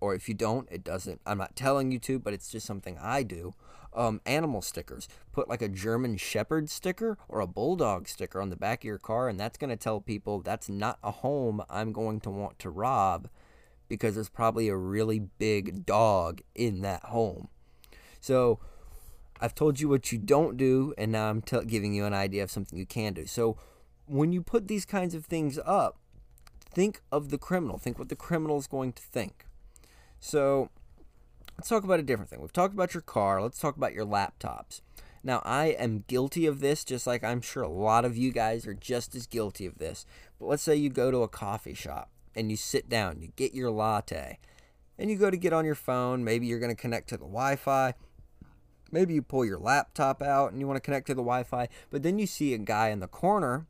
or 0.00 0.14
if 0.14 0.28
you 0.28 0.34
don't, 0.34 0.66
it 0.70 0.82
doesn't. 0.82 1.20
I'm 1.26 1.38
not 1.38 1.56
telling 1.56 1.92
you 1.92 1.98
to, 1.98 2.18
but 2.18 2.32
it's 2.32 2.50
just 2.50 2.66
something 2.66 2.96
I 2.98 3.22
do 3.22 3.54
um, 3.98 4.20
animal 4.24 4.62
stickers. 4.62 5.08
Put 5.32 5.48
like 5.48 5.60
a 5.60 5.68
German 5.68 6.16
Shepherd 6.16 6.70
sticker 6.70 7.18
or 7.28 7.40
a 7.40 7.46
Bulldog 7.46 8.08
sticker 8.08 8.40
on 8.40 8.48
the 8.48 8.56
back 8.56 8.80
of 8.80 8.84
your 8.84 8.98
car, 8.98 9.28
and 9.28 9.38
that's 9.38 9.58
going 9.58 9.70
to 9.70 9.76
tell 9.76 10.00
people 10.00 10.40
that's 10.40 10.68
not 10.68 10.98
a 11.02 11.10
home 11.10 11.62
I'm 11.68 11.92
going 11.92 12.20
to 12.20 12.30
want 12.30 12.58
to 12.60 12.70
rob 12.70 13.28
because 13.88 14.14
there's 14.14 14.28
probably 14.28 14.68
a 14.68 14.76
really 14.76 15.18
big 15.18 15.84
dog 15.84 16.40
in 16.54 16.82
that 16.82 17.04
home. 17.04 17.48
So 18.20 18.60
I've 19.40 19.54
told 19.54 19.80
you 19.80 19.88
what 19.88 20.12
you 20.12 20.18
don't 20.18 20.56
do, 20.56 20.94
and 20.96 21.12
now 21.12 21.30
I'm 21.30 21.42
t- 21.42 21.64
giving 21.66 21.94
you 21.94 22.04
an 22.04 22.14
idea 22.14 22.42
of 22.42 22.50
something 22.50 22.78
you 22.78 22.86
can 22.86 23.14
do. 23.14 23.26
So 23.26 23.56
when 24.06 24.32
you 24.32 24.42
put 24.42 24.68
these 24.68 24.84
kinds 24.84 25.14
of 25.14 25.26
things 25.26 25.58
up, 25.64 25.98
think 26.72 27.02
of 27.10 27.30
the 27.30 27.38
criminal. 27.38 27.78
Think 27.78 27.98
what 27.98 28.08
the 28.08 28.16
criminal 28.16 28.58
is 28.58 28.66
going 28.66 28.92
to 28.92 29.02
think. 29.02 29.46
So 30.20 30.70
Let's 31.58 31.68
talk 31.68 31.82
about 31.82 31.98
a 31.98 32.04
different 32.04 32.30
thing. 32.30 32.40
We've 32.40 32.52
talked 32.52 32.72
about 32.72 32.94
your 32.94 33.00
car. 33.00 33.42
Let's 33.42 33.58
talk 33.58 33.76
about 33.76 33.92
your 33.92 34.06
laptops. 34.06 34.80
Now, 35.24 35.42
I 35.44 35.66
am 35.66 36.04
guilty 36.06 36.46
of 36.46 36.60
this, 36.60 36.84
just 36.84 37.04
like 37.04 37.24
I'm 37.24 37.40
sure 37.40 37.64
a 37.64 37.68
lot 37.68 38.04
of 38.04 38.16
you 38.16 38.30
guys 38.30 38.64
are 38.64 38.74
just 38.74 39.16
as 39.16 39.26
guilty 39.26 39.66
of 39.66 39.78
this. 39.78 40.06
But 40.38 40.46
let's 40.46 40.62
say 40.62 40.76
you 40.76 40.88
go 40.88 41.10
to 41.10 41.24
a 41.24 41.28
coffee 41.28 41.74
shop 41.74 42.10
and 42.36 42.48
you 42.52 42.56
sit 42.56 42.88
down, 42.88 43.20
you 43.20 43.32
get 43.34 43.54
your 43.54 43.72
latte, 43.72 44.38
and 44.96 45.10
you 45.10 45.16
go 45.16 45.30
to 45.30 45.36
get 45.36 45.52
on 45.52 45.64
your 45.64 45.74
phone. 45.74 46.22
Maybe 46.22 46.46
you're 46.46 46.60
going 46.60 46.74
to 46.74 46.80
connect 46.80 47.08
to 47.08 47.16
the 47.16 47.24
Wi 47.24 47.56
Fi. 47.56 47.94
Maybe 48.92 49.14
you 49.14 49.22
pull 49.22 49.44
your 49.44 49.58
laptop 49.58 50.22
out 50.22 50.52
and 50.52 50.60
you 50.60 50.68
want 50.68 50.76
to 50.76 50.80
connect 50.80 51.08
to 51.08 51.14
the 51.14 51.22
Wi 51.22 51.42
Fi. 51.42 51.68
But 51.90 52.04
then 52.04 52.20
you 52.20 52.28
see 52.28 52.54
a 52.54 52.58
guy 52.58 52.90
in 52.90 53.00
the 53.00 53.08
corner 53.08 53.66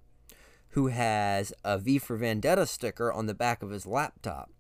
who 0.73 0.88
has 0.88 1.54
a 1.64 1.78
V 1.78 1.99
for 1.99 2.18
Vendetta 2.18 2.66
sticker 2.66 3.11
on 3.11 3.25
the 3.25 3.35
back 3.35 3.62
of 3.62 3.71
his 3.71 3.87
laptop. 3.87 4.50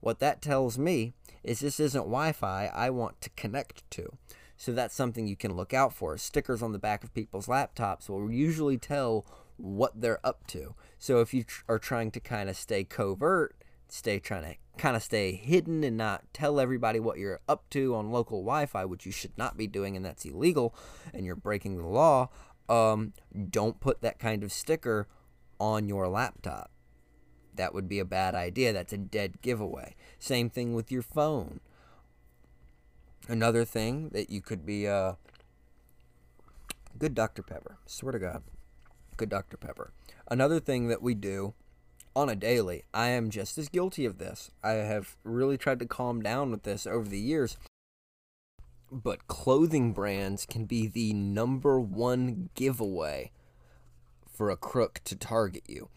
What 0.00 0.20
that 0.20 0.40
tells 0.42 0.78
me 0.78 1.12
is 1.42 1.60
this 1.60 1.80
isn't 1.80 2.02
Wi-Fi 2.02 2.70
I 2.74 2.90
want 2.90 3.20
to 3.22 3.30
connect 3.30 3.88
to. 3.92 4.16
So 4.56 4.72
that's 4.72 4.94
something 4.94 5.26
you 5.26 5.36
can 5.36 5.54
look 5.54 5.72
out 5.72 5.92
for. 5.92 6.18
Stickers 6.18 6.62
on 6.62 6.72
the 6.72 6.78
back 6.78 7.04
of 7.04 7.14
people's 7.14 7.46
laptops 7.46 8.08
will 8.08 8.30
usually 8.30 8.76
tell 8.76 9.24
what 9.56 10.00
they're 10.00 10.24
up 10.24 10.46
to. 10.48 10.74
So 10.98 11.20
if 11.20 11.32
you 11.32 11.44
tr- 11.44 11.62
are 11.68 11.78
trying 11.78 12.10
to 12.12 12.20
kind 12.20 12.48
of 12.48 12.56
stay 12.56 12.82
covert, 12.82 13.56
stay 13.88 14.18
trying 14.18 14.42
to 14.42 14.54
kind 14.76 14.96
of 14.96 15.02
stay 15.02 15.32
hidden 15.32 15.84
and 15.84 15.96
not 15.96 16.24
tell 16.32 16.58
everybody 16.58 16.98
what 16.98 17.18
you're 17.18 17.40
up 17.48 17.70
to 17.70 17.94
on 17.94 18.10
local 18.10 18.40
Wi-Fi, 18.42 18.84
which 18.84 19.06
you 19.06 19.12
should 19.12 19.36
not 19.38 19.56
be 19.56 19.66
doing, 19.66 19.96
and 19.96 20.04
that's 20.04 20.24
illegal, 20.24 20.74
and 21.12 21.24
you're 21.24 21.36
breaking 21.36 21.76
the 21.76 21.86
law. 21.86 22.28
Um, 22.68 23.12
don't 23.50 23.80
put 23.80 24.02
that 24.02 24.18
kind 24.18 24.42
of 24.42 24.52
sticker 24.52 25.08
on 25.60 25.88
your 25.88 26.08
laptop 26.08 26.70
that 27.58 27.74
would 27.74 27.88
be 27.88 27.98
a 27.98 28.04
bad 28.04 28.34
idea. 28.34 28.72
That's 28.72 28.92
a 28.92 28.98
dead 28.98 29.42
giveaway. 29.42 29.94
Same 30.18 30.48
thing 30.48 30.74
with 30.74 30.90
your 30.90 31.02
phone. 31.02 31.60
Another 33.28 33.64
thing 33.66 34.08
that 34.10 34.30
you 34.30 34.40
could 34.40 34.64
be 34.64 34.88
uh, 34.88 35.14
good 36.98 37.14
Dr. 37.14 37.42
Pepper. 37.42 37.76
Swear 37.84 38.12
to 38.12 38.18
God. 38.18 38.42
Good 39.18 39.28
Dr. 39.28 39.56
Pepper. 39.56 39.92
Another 40.30 40.60
thing 40.60 40.88
that 40.88 41.02
we 41.02 41.14
do 41.14 41.52
on 42.16 42.28
a 42.28 42.36
daily, 42.36 42.84
I 42.94 43.08
am 43.08 43.28
just 43.28 43.58
as 43.58 43.68
guilty 43.68 44.06
of 44.06 44.18
this. 44.18 44.50
I 44.62 44.72
have 44.72 45.16
really 45.24 45.58
tried 45.58 45.80
to 45.80 45.86
calm 45.86 46.22
down 46.22 46.50
with 46.50 46.62
this 46.62 46.86
over 46.86 47.08
the 47.08 47.18
years. 47.18 47.58
But 48.90 49.26
clothing 49.26 49.92
brands 49.92 50.46
can 50.46 50.64
be 50.64 50.86
the 50.86 51.12
number 51.12 51.78
one 51.78 52.48
giveaway 52.54 53.32
for 54.32 54.48
a 54.48 54.56
crook 54.56 55.00
to 55.04 55.16
target 55.16 55.64
you 55.66 55.90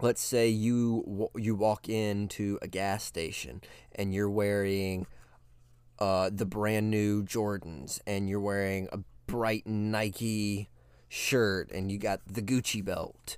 let's 0.00 0.22
say 0.22 0.48
you 0.48 1.30
you 1.36 1.54
walk 1.54 1.88
into 1.88 2.58
a 2.62 2.68
gas 2.68 3.04
station 3.04 3.62
and 3.94 4.14
you're 4.14 4.30
wearing 4.30 5.06
uh, 5.98 6.30
the 6.32 6.44
brand 6.44 6.90
new 6.90 7.22
Jordans 7.22 8.00
and 8.06 8.28
you're 8.28 8.40
wearing 8.40 8.88
a 8.92 8.98
bright 9.26 9.66
Nike 9.66 10.68
shirt 11.08 11.70
and 11.70 11.90
you 11.90 11.98
got 11.98 12.20
the 12.26 12.42
Gucci 12.42 12.84
belt 12.84 13.36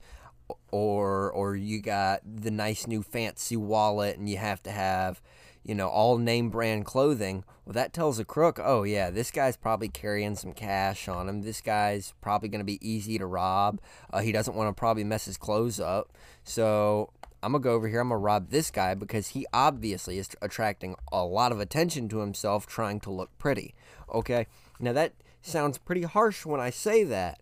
or 0.70 1.30
or 1.30 1.54
you 1.54 1.80
got 1.80 2.20
the 2.24 2.50
nice 2.50 2.86
new 2.86 3.02
fancy 3.02 3.56
wallet 3.56 4.18
and 4.18 4.28
you 4.28 4.38
have 4.38 4.62
to 4.64 4.70
have 4.70 5.20
you 5.64 5.74
know 5.74 5.88
all 5.88 6.18
name 6.18 6.50
brand 6.50 6.84
clothing 6.84 7.44
well 7.64 7.72
that 7.72 7.92
tells 7.92 8.18
a 8.18 8.24
crook 8.24 8.58
oh 8.62 8.82
yeah 8.82 9.10
this 9.10 9.30
guy's 9.30 9.56
probably 9.56 9.88
carrying 9.88 10.34
some 10.36 10.52
cash 10.52 11.08
on 11.08 11.28
him. 11.28 11.42
This 11.42 11.60
guy's 11.60 12.14
probably 12.20 12.48
going 12.48 12.60
to 12.60 12.64
be 12.64 12.78
easy 12.86 13.18
to 13.18 13.26
rob. 13.26 13.80
Uh, 14.12 14.20
he 14.20 14.32
doesn't 14.32 14.54
want 14.54 14.68
to 14.68 14.78
probably 14.78 15.04
mess 15.04 15.26
his 15.26 15.36
clothes 15.36 15.80
up. 15.80 16.12
So 16.44 17.10
i'm 17.42 17.52
going 17.52 17.62
to 17.62 17.68
go 17.68 17.74
over 17.74 17.86
here 17.86 18.00
i'm 18.00 18.08
going 18.08 18.18
to 18.18 18.24
rob 18.24 18.50
this 18.50 18.68
guy 18.70 18.94
because 18.94 19.28
he 19.28 19.46
obviously 19.52 20.18
is 20.18 20.28
attracting 20.42 20.96
a 21.12 21.24
lot 21.24 21.52
of 21.52 21.60
attention 21.60 22.08
to 22.08 22.18
himself 22.18 22.66
trying 22.66 22.98
to 22.98 23.10
look 23.10 23.30
pretty 23.38 23.74
okay? 24.12 24.46
Now 24.80 24.92
that 24.94 25.12
sounds 25.40 25.78
pretty 25.78 26.02
harsh 26.02 26.44
when 26.44 26.60
i 26.60 26.70
say 26.70 27.04
that 27.04 27.40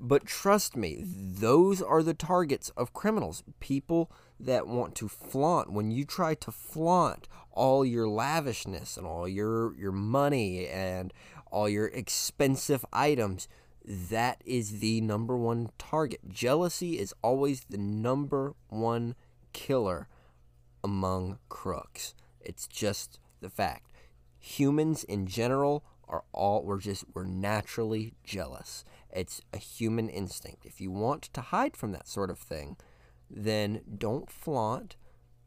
but 0.00 0.24
trust 0.24 0.76
me, 0.76 1.04
those 1.04 1.82
are 1.82 2.02
the 2.02 2.14
targets 2.14 2.70
of 2.70 2.94
criminals. 2.94 3.44
People 3.60 4.10
that 4.40 4.66
want 4.66 4.94
to 4.96 5.08
flaunt. 5.08 5.72
When 5.72 5.90
you 5.90 6.04
try 6.04 6.34
to 6.34 6.50
flaunt 6.50 7.28
all 7.52 7.84
your 7.84 8.08
lavishness 8.08 8.96
and 8.96 9.06
all 9.06 9.28
your, 9.28 9.76
your 9.76 9.92
money 9.92 10.66
and 10.66 11.12
all 11.50 11.68
your 11.68 11.86
expensive 11.86 12.84
items, 12.92 13.48
that 13.84 14.42
is 14.44 14.80
the 14.80 15.00
number 15.00 15.36
one 15.36 15.70
target. 15.78 16.28
Jealousy 16.28 16.98
is 16.98 17.14
always 17.22 17.64
the 17.68 17.78
number 17.78 18.54
one 18.68 19.14
killer 19.52 20.08
among 20.84 21.38
crooks. 21.48 22.14
It's 22.40 22.66
just 22.66 23.18
the 23.40 23.50
fact. 23.50 23.90
Humans 24.38 25.04
in 25.04 25.26
general 25.26 25.84
are 26.08 26.24
all 26.32 26.64
we're 26.64 26.80
just 26.80 27.04
we're 27.14 27.24
naturally 27.24 28.14
jealous. 28.24 28.84
It's 29.12 29.40
a 29.52 29.58
human 29.58 30.08
instinct. 30.08 30.64
If 30.64 30.80
you 30.80 30.90
want 30.90 31.22
to 31.22 31.40
hide 31.40 31.76
from 31.76 31.92
that 31.92 32.08
sort 32.08 32.30
of 32.30 32.38
thing, 32.38 32.76
then 33.30 33.82
don't 33.98 34.30
flaunt 34.30 34.96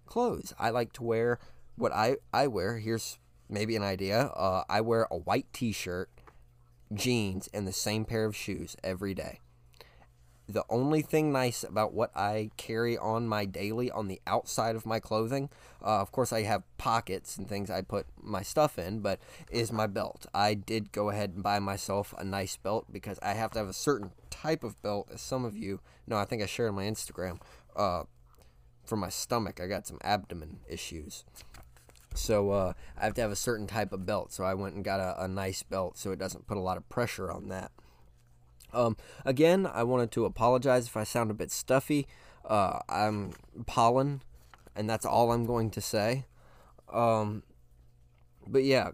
clothes. 0.05 0.53
I 0.57 0.69
like 0.69 0.93
to 0.93 1.03
wear 1.03 1.39
what 1.75 1.91
I, 1.91 2.17
I 2.33 2.47
wear. 2.47 2.77
Here's 2.77 3.19
maybe 3.49 3.75
an 3.75 3.83
idea. 3.83 4.27
Uh, 4.27 4.63
I 4.69 4.81
wear 4.81 5.07
a 5.11 5.17
white 5.17 5.47
t 5.53 5.71
shirt, 5.71 6.09
jeans, 6.93 7.49
and 7.53 7.67
the 7.67 7.73
same 7.73 8.05
pair 8.05 8.25
of 8.25 8.35
shoes 8.35 8.75
every 8.83 9.13
day 9.13 9.39
the 10.47 10.65
only 10.69 11.01
thing 11.01 11.31
nice 11.31 11.63
about 11.63 11.93
what 11.93 12.11
I 12.15 12.51
carry 12.57 12.97
on 12.97 13.27
my 13.27 13.45
daily 13.45 13.89
on 13.89 14.07
the 14.07 14.21
outside 14.27 14.75
of 14.75 14.85
my 14.85 14.99
clothing, 14.99 15.49
uh, 15.81 16.01
of 16.01 16.11
course, 16.11 16.33
I 16.33 16.43
have 16.43 16.63
pockets 16.77 17.37
and 17.37 17.47
things 17.47 17.69
I 17.69 17.81
put 17.81 18.07
my 18.21 18.41
stuff 18.41 18.77
in, 18.77 18.99
but 18.99 19.19
is 19.49 19.71
my 19.71 19.87
belt. 19.87 20.25
I 20.33 20.53
did 20.53 20.91
go 20.91 21.09
ahead 21.09 21.31
and 21.31 21.43
buy 21.43 21.59
myself 21.59 22.13
a 22.17 22.23
nice 22.23 22.57
belt 22.57 22.87
because 22.91 23.19
I 23.21 23.33
have 23.33 23.51
to 23.51 23.59
have 23.59 23.69
a 23.69 23.73
certain 23.73 24.11
type 24.29 24.63
of 24.63 24.81
belt, 24.81 25.09
as 25.13 25.21
some 25.21 25.45
of 25.45 25.55
you 25.55 25.79
know. 26.07 26.17
I 26.17 26.25
think 26.25 26.43
I 26.43 26.45
shared 26.45 26.69
on 26.69 26.75
my 26.75 26.85
Instagram. 26.85 27.39
Uh, 27.75 28.03
for 28.85 28.95
my 28.95 29.09
stomach, 29.09 29.59
I 29.61 29.67
got 29.67 29.87
some 29.87 29.97
abdomen 30.03 30.59
issues. 30.67 31.23
So 32.15 32.51
uh, 32.51 32.73
I 32.99 33.05
have 33.05 33.13
to 33.15 33.21
have 33.21 33.31
a 33.31 33.35
certain 33.35 33.67
type 33.67 33.93
of 33.93 34.05
belt. 34.05 34.31
So 34.31 34.43
I 34.43 34.53
went 34.53 34.75
and 34.75 34.83
got 34.83 34.99
a, 34.99 35.23
a 35.23 35.27
nice 35.27 35.63
belt 35.63 35.97
so 35.97 36.11
it 36.11 36.19
doesn't 36.19 36.47
put 36.47 36.57
a 36.57 36.61
lot 36.61 36.77
of 36.77 36.87
pressure 36.89 37.31
on 37.31 37.49
that. 37.49 37.71
Um, 38.73 38.97
again, 39.25 39.67
I 39.71 39.83
wanted 39.83 40.11
to 40.11 40.25
apologize 40.25 40.87
if 40.87 40.97
I 40.97 41.03
sound 41.03 41.31
a 41.31 41.35
bit 41.35 41.51
stuffy. 41.51 42.07
Uh, 42.45 42.79
I'm 42.89 43.33
pollen, 43.65 44.21
and 44.75 44.89
that's 44.89 45.05
all 45.05 45.31
I'm 45.31 45.45
going 45.45 45.69
to 45.71 45.81
say. 45.81 46.25
Um, 46.91 47.43
but 48.47 48.63
yeah, 48.63 48.91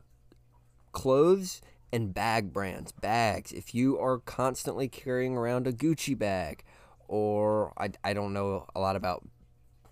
clothes 0.92 1.62
and 1.92 2.14
bag 2.14 2.54
brands. 2.54 2.92
Bags. 2.92 3.52
If 3.52 3.74
you 3.74 3.98
are 3.98 4.20
constantly 4.20 4.88
carrying 4.88 5.36
around 5.36 5.66
a 5.66 5.72
Gucci 5.72 6.18
bag, 6.18 6.64
or 7.10 7.74
I, 7.78 7.90
I 8.04 8.14
don't 8.14 8.34
know 8.34 8.66
a 8.76 8.80
lot 8.80 8.96
about 8.96 9.24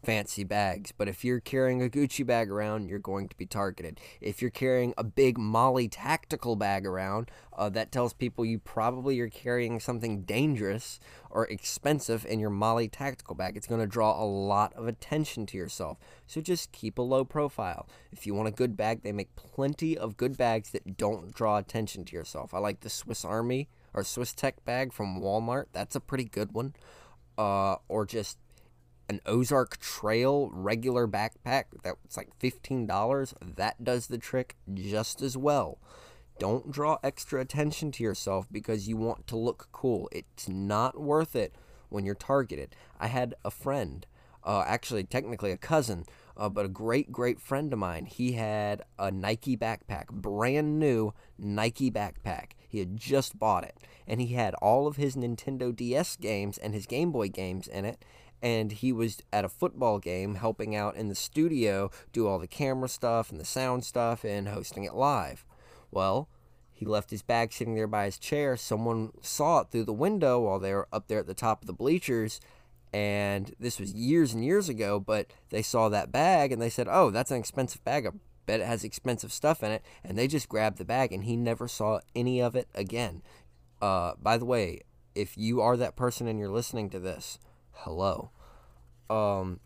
fancy 0.03 0.43
bags. 0.43 0.93
But 0.95 1.09
if 1.09 1.25
you're 1.25 1.39
carrying 1.39 1.81
a 1.81 1.89
Gucci 1.89 2.25
bag 2.25 2.49
around, 2.49 2.87
you're 2.87 2.99
going 2.99 3.27
to 3.27 3.35
be 3.35 3.45
targeted. 3.45 3.99
If 4.21 4.41
you're 4.41 4.51
carrying 4.51 4.93
a 4.97 5.03
big 5.03 5.37
MOLLE 5.37 5.89
tactical 5.89 6.55
bag 6.55 6.85
around, 6.85 7.29
uh, 7.57 7.69
that 7.69 7.91
tells 7.91 8.13
people 8.13 8.45
you 8.45 8.59
probably 8.59 9.19
are 9.19 9.29
carrying 9.29 9.79
something 9.79 10.21
dangerous 10.21 10.99
or 11.29 11.47
expensive 11.47 12.25
in 12.25 12.39
your 12.39 12.51
MOLLE 12.51 12.87
tactical 12.87 13.35
bag. 13.35 13.57
It's 13.57 13.67
going 13.67 13.81
to 13.81 13.87
draw 13.87 14.21
a 14.21 14.23
lot 14.23 14.71
of 14.75 14.87
attention 14.87 15.45
to 15.47 15.57
yourself. 15.57 15.97
So 16.25 16.39
just 16.39 16.71
keep 16.71 16.97
a 16.97 17.01
low 17.01 17.25
profile. 17.25 17.89
If 18.11 18.25
you 18.25 18.33
want 18.33 18.47
a 18.47 18.51
good 18.51 18.77
bag, 18.77 19.01
they 19.01 19.11
make 19.11 19.35
plenty 19.35 19.97
of 19.97 20.15
good 20.15 20.37
bags 20.37 20.69
that 20.69 20.95
don't 20.95 21.33
draw 21.33 21.57
attention 21.57 22.05
to 22.05 22.15
yourself. 22.15 22.53
I 22.53 22.59
like 22.59 22.81
the 22.81 22.89
Swiss 22.89 23.25
Army 23.25 23.67
or 23.93 24.03
Swiss 24.03 24.31
Tech 24.31 24.63
bag 24.63 24.93
from 24.93 25.19
Walmart. 25.19 25.65
That's 25.73 25.95
a 25.95 25.99
pretty 25.99 26.25
good 26.25 26.53
one. 26.53 26.75
Uh, 27.37 27.75
or 27.87 28.05
just 28.05 28.37
an 29.09 29.21
Ozark 29.25 29.77
Trail 29.79 30.49
regular 30.51 31.07
backpack 31.07 31.65
that's 31.83 32.17
like 32.17 32.37
$15, 32.39 33.33
that 33.55 33.83
does 33.83 34.07
the 34.07 34.17
trick 34.17 34.55
just 34.73 35.21
as 35.21 35.37
well. 35.37 35.79
Don't 36.39 36.71
draw 36.71 36.97
extra 37.03 37.41
attention 37.41 37.91
to 37.93 38.03
yourself 38.03 38.47
because 38.51 38.87
you 38.87 38.95
want 38.95 39.25
to 39.27 39.37
look 39.37 39.69
cool. 39.71 40.07
It's 40.11 40.47
not 40.47 40.99
worth 40.99 41.35
it 41.35 41.53
when 41.89 42.05
you're 42.05 42.15
targeted. 42.15 42.75
I 42.99 43.07
had 43.07 43.33
a 43.43 43.49
friend, 43.49 44.05
uh, 44.43 44.63
actually, 44.67 45.03
technically 45.05 45.51
a 45.51 45.57
cousin, 45.57 46.05
uh, 46.35 46.49
but 46.49 46.65
a 46.65 46.69
great, 46.69 47.11
great 47.11 47.39
friend 47.39 47.73
of 47.73 47.79
mine. 47.79 48.05
He 48.05 48.33
had 48.33 48.83
a 48.99 49.09
Nike 49.09 49.57
backpack, 49.57 50.09
brand 50.11 50.79
new 50.79 51.13
Nike 51.39 51.89
backpack. 51.89 52.51
He 52.67 52.79
had 52.79 52.97
just 52.97 53.39
bought 53.39 53.63
it, 53.63 53.77
and 54.05 54.19
he 54.19 54.33
had 54.33 54.53
all 54.55 54.87
of 54.87 54.97
his 54.97 55.15
Nintendo 55.15 55.75
DS 55.75 56.15
games 56.17 56.57
and 56.57 56.73
his 56.73 56.85
Game 56.85 57.11
Boy 57.11 57.29
games 57.29 57.67
in 57.67 57.85
it 57.85 58.03
and 58.41 58.71
he 58.71 58.91
was 58.91 59.21
at 59.33 59.45
a 59.45 59.49
football 59.49 59.99
game 59.99 60.35
helping 60.35 60.75
out 60.75 60.95
in 60.95 61.07
the 61.07 61.15
studio 61.15 61.89
do 62.13 62.27
all 62.27 62.39
the 62.39 62.47
camera 62.47 62.87
stuff 62.87 63.31
and 63.31 63.39
the 63.39 63.45
sound 63.45 63.83
stuff 63.83 64.23
and 64.23 64.49
hosting 64.49 64.83
it 64.83 64.93
live. 64.93 65.43
Well, 65.91 66.29
he 66.71 66.85
left 66.85 67.09
his 67.09 67.23
bag 67.23 67.51
sitting 67.51 67.75
there 67.75 67.87
by 67.87 68.05
his 68.05 68.19
chair. 68.19 68.55
Someone 68.55 69.11
saw 69.21 69.61
it 69.61 69.69
through 69.71 69.85
the 69.85 69.93
window 69.93 70.39
while 70.39 70.59
they 70.59 70.73
were 70.73 70.87
up 70.93 71.07
there 71.07 71.19
at 71.19 71.27
the 71.27 71.33
top 71.33 71.61
of 71.61 71.67
the 71.67 71.73
bleachers. 71.73 72.39
And 72.93 73.53
this 73.59 73.79
was 73.79 73.93
years 73.93 74.33
and 74.33 74.45
years 74.45 74.69
ago, 74.69 74.99
but 74.99 75.31
they 75.49 75.63
saw 75.63 75.89
that 75.89 76.11
bag 76.11 76.51
and 76.51 76.61
they 76.61 76.69
said, 76.69 76.87
Oh, 76.89 77.09
that's 77.09 77.31
an 77.31 77.37
expensive 77.37 77.83
bag. 77.83 78.05
I 78.05 78.11
bet 78.47 78.61
it 78.61 78.65
has 78.65 78.83
expensive 78.83 79.31
stuff 79.31 79.61
in 79.61 79.71
it. 79.71 79.83
And 80.03 80.17
they 80.17 80.27
just 80.27 80.49
grabbed 80.49 80.79
the 80.79 80.85
bag 80.85 81.13
and 81.13 81.25
he 81.25 81.35
never 81.35 81.67
saw 81.67 81.99
any 82.15 82.41
of 82.41 82.55
it 82.55 82.67
again. 82.73 83.21
Uh, 83.79 84.13
by 84.19 84.37
the 84.39 84.45
way, 84.45 84.81
if 85.13 85.37
you 85.37 85.61
are 85.61 85.77
that 85.77 85.95
person 85.95 86.27
and 86.27 86.39
you're 86.39 86.49
listening 86.49 86.89
to 86.89 86.99
this, 86.99 87.37
hello. 87.73 88.31
Um, 89.09 89.59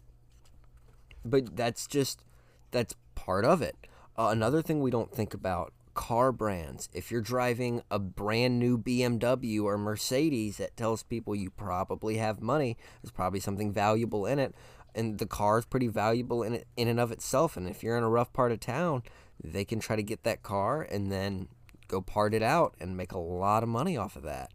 but 1.23 1.55
that's 1.55 1.87
just 1.87 2.25
that's 2.71 2.95
part 3.15 3.45
of 3.45 3.61
it. 3.61 3.75
Uh, 4.17 4.29
another 4.31 4.61
thing 4.61 4.81
we 4.81 4.91
don't 4.91 5.13
think 5.13 5.33
about 5.33 5.73
car 5.93 6.31
brands. 6.31 6.89
If 6.93 7.11
you're 7.11 7.21
driving 7.21 7.81
a 7.91 7.99
brand 7.99 8.59
new 8.59 8.77
BMW 8.77 9.63
or 9.63 9.77
Mercedes 9.77 10.57
that 10.57 10.77
tells 10.77 11.03
people 11.03 11.35
you 11.35 11.49
probably 11.49 12.17
have 12.17 12.41
money, 12.41 12.77
there's 13.01 13.11
probably 13.11 13.39
something 13.39 13.71
valuable 13.71 14.25
in 14.25 14.39
it, 14.39 14.55
and 14.95 15.17
the 15.19 15.25
car 15.25 15.59
is 15.59 15.65
pretty 15.65 15.87
valuable 15.87 16.43
in 16.43 16.63
in 16.77 16.87
and 16.87 16.99
of 16.99 17.11
itself. 17.11 17.57
And 17.57 17.67
if 17.67 17.83
you're 17.83 17.97
in 17.97 18.03
a 18.03 18.09
rough 18.09 18.33
part 18.33 18.51
of 18.51 18.59
town, 18.59 19.03
they 19.43 19.65
can 19.65 19.79
try 19.79 19.95
to 19.95 20.03
get 20.03 20.23
that 20.23 20.43
car 20.43 20.81
and 20.81 21.11
then 21.11 21.47
go 21.87 22.01
part 22.01 22.33
it 22.33 22.43
out 22.43 22.73
and 22.79 22.95
make 22.95 23.11
a 23.11 23.17
lot 23.17 23.63
of 23.63 23.69
money 23.69 23.97
off 23.97 24.15
of 24.15 24.23
that. 24.23 24.51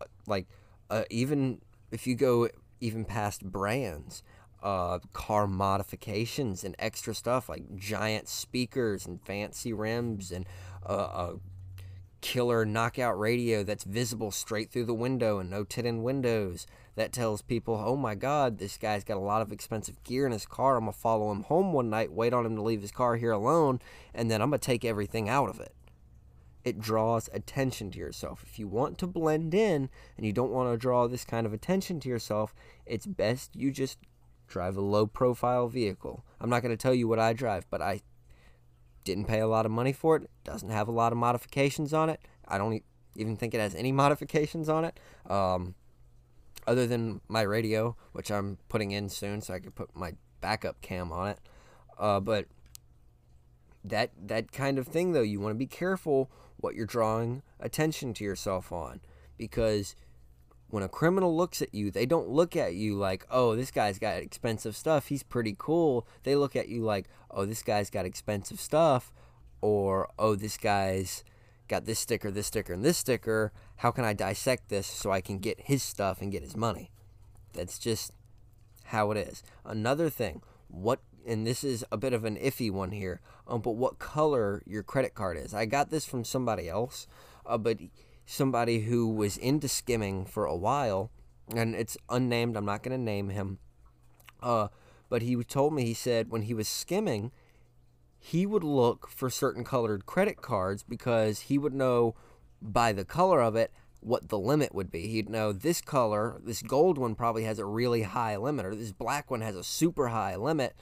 Uh, 0.00 0.04
like 0.26 0.46
uh, 0.90 1.04
even 1.10 1.60
if 1.90 2.06
you 2.06 2.14
go 2.14 2.48
even 2.80 3.04
past 3.04 3.44
brands, 3.44 4.22
uh, 4.62 4.98
car 5.12 5.46
modifications 5.46 6.64
and 6.64 6.74
extra 6.78 7.14
stuff 7.14 7.48
like 7.48 7.76
giant 7.76 8.28
speakers 8.28 9.06
and 9.06 9.20
fancy 9.22 9.72
rims 9.72 10.32
and 10.32 10.46
uh, 10.88 10.92
a 10.92 11.34
killer 12.24 12.64
knockout 12.64 13.18
radio 13.18 13.62
that's 13.62 13.84
visible 13.84 14.30
straight 14.30 14.70
through 14.70 14.86
the 14.86 14.94
window 14.94 15.38
and 15.38 15.50
no 15.50 15.62
tinted 15.62 15.98
windows 15.98 16.66
that 16.94 17.12
tells 17.12 17.42
people, 17.42 17.74
oh 17.74 17.96
my 17.96 18.14
god, 18.14 18.56
this 18.56 18.78
guy's 18.78 19.04
got 19.04 19.18
a 19.18 19.20
lot 19.20 19.42
of 19.42 19.52
expensive 19.52 20.02
gear 20.04 20.24
in 20.24 20.32
his 20.32 20.46
car. 20.46 20.76
I'm 20.76 20.84
going 20.84 20.94
to 20.94 20.98
follow 20.98 21.30
him 21.30 21.42
home 21.42 21.74
one 21.74 21.90
night, 21.90 22.10
wait 22.10 22.32
on 22.32 22.46
him 22.46 22.56
to 22.56 22.62
leave 22.62 22.80
his 22.80 22.92
car 22.92 23.16
here 23.16 23.30
alone, 23.32 23.78
and 24.14 24.30
then 24.30 24.40
I'm 24.40 24.48
going 24.48 24.58
to 24.58 24.66
take 24.66 24.86
everything 24.86 25.28
out 25.28 25.50
of 25.50 25.60
it 25.60 25.74
it 26.64 26.80
draws 26.80 27.28
attention 27.34 27.90
to 27.90 27.98
yourself. 27.98 28.42
If 28.42 28.58
you 28.58 28.66
want 28.66 28.96
to 28.96 29.06
blend 29.06 29.52
in 29.52 29.90
and 30.16 30.24
you 30.24 30.32
don't 30.32 30.50
want 30.50 30.72
to 30.72 30.78
draw 30.78 31.06
this 31.06 31.26
kind 31.26 31.46
of 31.46 31.52
attention 31.52 32.00
to 32.00 32.08
yourself, 32.08 32.54
it's 32.86 33.04
best 33.04 33.54
you 33.54 33.70
just 33.70 33.98
drive 34.48 34.78
a 34.78 34.80
low 34.80 35.06
profile 35.06 35.68
vehicle. 35.68 36.24
I'm 36.40 36.48
not 36.48 36.62
going 36.62 36.74
to 36.74 36.82
tell 36.82 36.94
you 36.94 37.06
what 37.06 37.18
I 37.18 37.34
drive, 37.34 37.66
but 37.68 37.82
I 37.82 38.00
didn't 39.04 39.26
pay 39.26 39.40
a 39.40 39.46
lot 39.46 39.66
of 39.66 39.72
money 39.72 39.92
for 39.92 40.16
it. 40.16 40.30
Doesn't 40.44 40.70
have 40.70 40.88
a 40.88 40.92
lot 40.92 41.12
of 41.12 41.18
modifications 41.18 41.92
on 41.92 42.08
it. 42.10 42.20
I 42.46 42.58
don't 42.58 42.82
even 43.16 43.36
think 43.36 43.54
it 43.54 43.60
has 43.60 43.74
any 43.74 43.92
modifications 44.04 44.68
on 44.68 44.84
it. 44.84 44.98
Um, 45.28 45.74
other 46.66 46.86
than 46.86 47.20
my 47.28 47.42
radio, 47.42 47.96
which 48.12 48.30
I'm 48.30 48.58
putting 48.68 48.90
in 48.90 49.08
soon, 49.08 49.42
so 49.42 49.54
I 49.54 49.58
can 49.58 49.72
put 49.72 49.94
my 49.94 50.14
backup 50.40 50.80
cam 50.80 51.12
on 51.12 51.28
it. 51.28 51.38
Uh, 51.98 52.20
but 52.20 52.46
that 53.84 54.10
that 54.26 54.50
kind 54.50 54.78
of 54.78 54.88
thing, 54.88 55.12
though, 55.12 55.22
you 55.22 55.40
want 55.40 55.52
to 55.52 55.58
be 55.58 55.66
careful 55.66 56.30
what 56.56 56.74
you're 56.74 56.86
drawing 56.86 57.42
attention 57.60 58.14
to 58.14 58.24
yourself 58.24 58.72
on, 58.72 59.00
because 59.36 59.94
when 60.74 60.82
a 60.82 60.88
criminal 60.88 61.36
looks 61.36 61.62
at 61.62 61.72
you, 61.72 61.88
they 61.92 62.04
don't 62.04 62.28
look 62.28 62.56
at 62.56 62.74
you 62.74 62.96
like, 62.96 63.24
oh, 63.30 63.54
this 63.54 63.70
guy's 63.70 64.00
got 64.00 64.16
expensive 64.16 64.74
stuff. 64.76 65.06
He's 65.06 65.22
pretty 65.22 65.54
cool. 65.56 66.04
They 66.24 66.34
look 66.34 66.56
at 66.56 66.68
you 66.68 66.82
like, 66.82 67.06
oh, 67.30 67.46
this 67.46 67.62
guy's 67.62 67.90
got 67.90 68.04
expensive 68.04 68.58
stuff, 68.58 69.12
or 69.60 70.10
oh, 70.18 70.34
this 70.34 70.56
guy's 70.56 71.22
got 71.68 71.84
this 71.84 72.00
sticker, 72.00 72.28
this 72.32 72.48
sticker, 72.48 72.72
and 72.72 72.84
this 72.84 72.98
sticker. 72.98 73.52
How 73.76 73.92
can 73.92 74.04
I 74.04 74.14
dissect 74.14 74.68
this 74.68 74.88
so 74.88 75.12
I 75.12 75.20
can 75.20 75.38
get 75.38 75.60
his 75.60 75.80
stuff 75.80 76.20
and 76.20 76.32
get 76.32 76.42
his 76.42 76.56
money? 76.56 76.90
That's 77.52 77.78
just 77.78 78.10
how 78.86 79.12
it 79.12 79.16
is. 79.16 79.44
Another 79.64 80.10
thing, 80.10 80.42
what, 80.66 80.98
and 81.24 81.46
this 81.46 81.62
is 81.62 81.84
a 81.92 81.96
bit 81.96 82.12
of 82.12 82.24
an 82.24 82.36
iffy 82.36 82.72
one 82.72 82.90
here, 82.90 83.20
um, 83.46 83.60
but 83.60 83.76
what 83.76 84.00
color 84.00 84.60
your 84.66 84.82
credit 84.82 85.14
card 85.14 85.36
is. 85.36 85.54
I 85.54 85.66
got 85.66 85.90
this 85.90 86.04
from 86.04 86.24
somebody 86.24 86.68
else, 86.68 87.06
uh, 87.46 87.58
but 87.58 87.78
somebody 88.26 88.80
who 88.80 89.08
was 89.08 89.36
into 89.36 89.68
skimming 89.68 90.24
for 90.24 90.44
a 90.44 90.56
while, 90.56 91.10
and 91.54 91.74
it's 91.74 91.96
unnamed. 92.08 92.56
I'm 92.56 92.64
not 92.64 92.82
going 92.82 92.96
to 92.96 93.02
name 93.02 93.28
him. 93.28 93.58
Uh, 94.42 94.68
but 95.08 95.22
he 95.22 95.36
told 95.44 95.72
me 95.72 95.84
he 95.84 95.94
said 95.94 96.30
when 96.30 96.42
he 96.42 96.54
was 96.54 96.68
skimming, 96.68 97.32
he 98.18 98.46
would 98.46 98.64
look 98.64 99.08
for 99.08 99.28
certain 99.28 99.64
colored 99.64 100.06
credit 100.06 100.40
cards 100.40 100.82
because 100.82 101.40
he 101.40 101.58
would 101.58 101.74
know 101.74 102.14
by 102.62 102.92
the 102.92 103.04
color 103.04 103.42
of 103.42 103.54
it 103.54 103.70
what 104.00 104.28
the 104.28 104.38
limit 104.38 104.74
would 104.74 104.90
be. 104.90 105.08
He'd 105.08 105.28
know 105.28 105.52
this 105.52 105.80
color, 105.80 106.40
this 106.42 106.62
gold 106.62 106.98
one 106.98 107.14
probably 107.14 107.44
has 107.44 107.58
a 107.58 107.64
really 107.64 108.02
high 108.02 108.36
limit, 108.36 108.66
or 108.66 108.74
this 108.74 108.92
black 108.92 109.30
one 109.30 109.40
has 109.40 109.56
a 109.56 109.64
super 109.64 110.08
high 110.08 110.36
limit, 110.36 110.74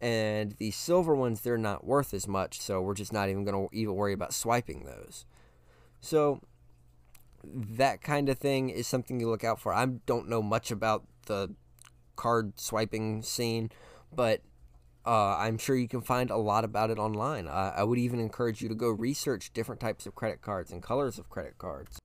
and 0.00 0.52
the 0.52 0.70
silver 0.72 1.14
ones 1.14 1.40
they're 1.40 1.58
not 1.58 1.84
worth 1.84 2.12
as 2.12 2.28
much, 2.28 2.60
so 2.60 2.80
we're 2.80 2.94
just 2.94 3.12
not 3.12 3.28
even 3.28 3.44
going 3.44 3.68
to 3.68 3.76
even 3.76 3.94
worry 3.94 4.12
about 4.12 4.34
swiping 4.34 4.84
those. 4.84 5.26
So 6.00 6.40
that 7.54 8.02
kind 8.02 8.28
of 8.28 8.38
thing 8.38 8.70
is 8.70 8.86
something 8.86 9.20
you 9.20 9.28
look 9.28 9.44
out 9.44 9.60
for. 9.60 9.72
I 9.72 9.86
don't 9.86 10.28
know 10.28 10.42
much 10.42 10.70
about 10.70 11.04
the 11.26 11.54
card 12.16 12.58
swiping 12.60 13.22
scene, 13.22 13.70
but 14.14 14.42
uh, 15.06 15.36
I'm 15.36 15.58
sure 15.58 15.76
you 15.76 15.88
can 15.88 16.00
find 16.00 16.30
a 16.30 16.36
lot 16.36 16.64
about 16.64 16.90
it 16.90 16.98
online. 16.98 17.46
Uh, 17.46 17.72
I 17.76 17.84
would 17.84 17.98
even 17.98 18.18
encourage 18.18 18.60
you 18.60 18.68
to 18.68 18.74
go 18.74 18.88
research 18.88 19.52
different 19.52 19.80
types 19.80 20.06
of 20.06 20.14
credit 20.14 20.42
cards 20.42 20.72
and 20.72 20.82
colors 20.82 21.18
of 21.18 21.30
credit 21.30 21.58
cards. 21.58 22.00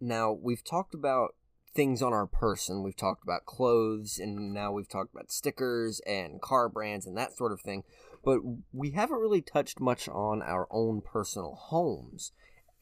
Now, 0.00 0.32
we've 0.32 0.64
talked 0.64 0.94
about 0.94 1.34
things 1.74 2.00
on 2.00 2.12
our 2.12 2.26
person. 2.26 2.82
We've 2.82 2.96
talked 2.96 3.22
about 3.22 3.44
clothes, 3.44 4.18
and 4.18 4.54
now 4.54 4.72
we've 4.72 4.88
talked 4.88 5.12
about 5.12 5.30
stickers 5.30 6.00
and 6.06 6.40
car 6.40 6.68
brands 6.68 7.06
and 7.06 7.16
that 7.18 7.36
sort 7.36 7.52
of 7.52 7.60
thing. 7.60 7.84
But 8.24 8.40
we 8.72 8.92
haven't 8.92 9.20
really 9.20 9.42
touched 9.42 9.80
much 9.80 10.08
on 10.08 10.40
our 10.40 10.66
own 10.70 11.02
personal 11.02 11.54
homes 11.54 12.32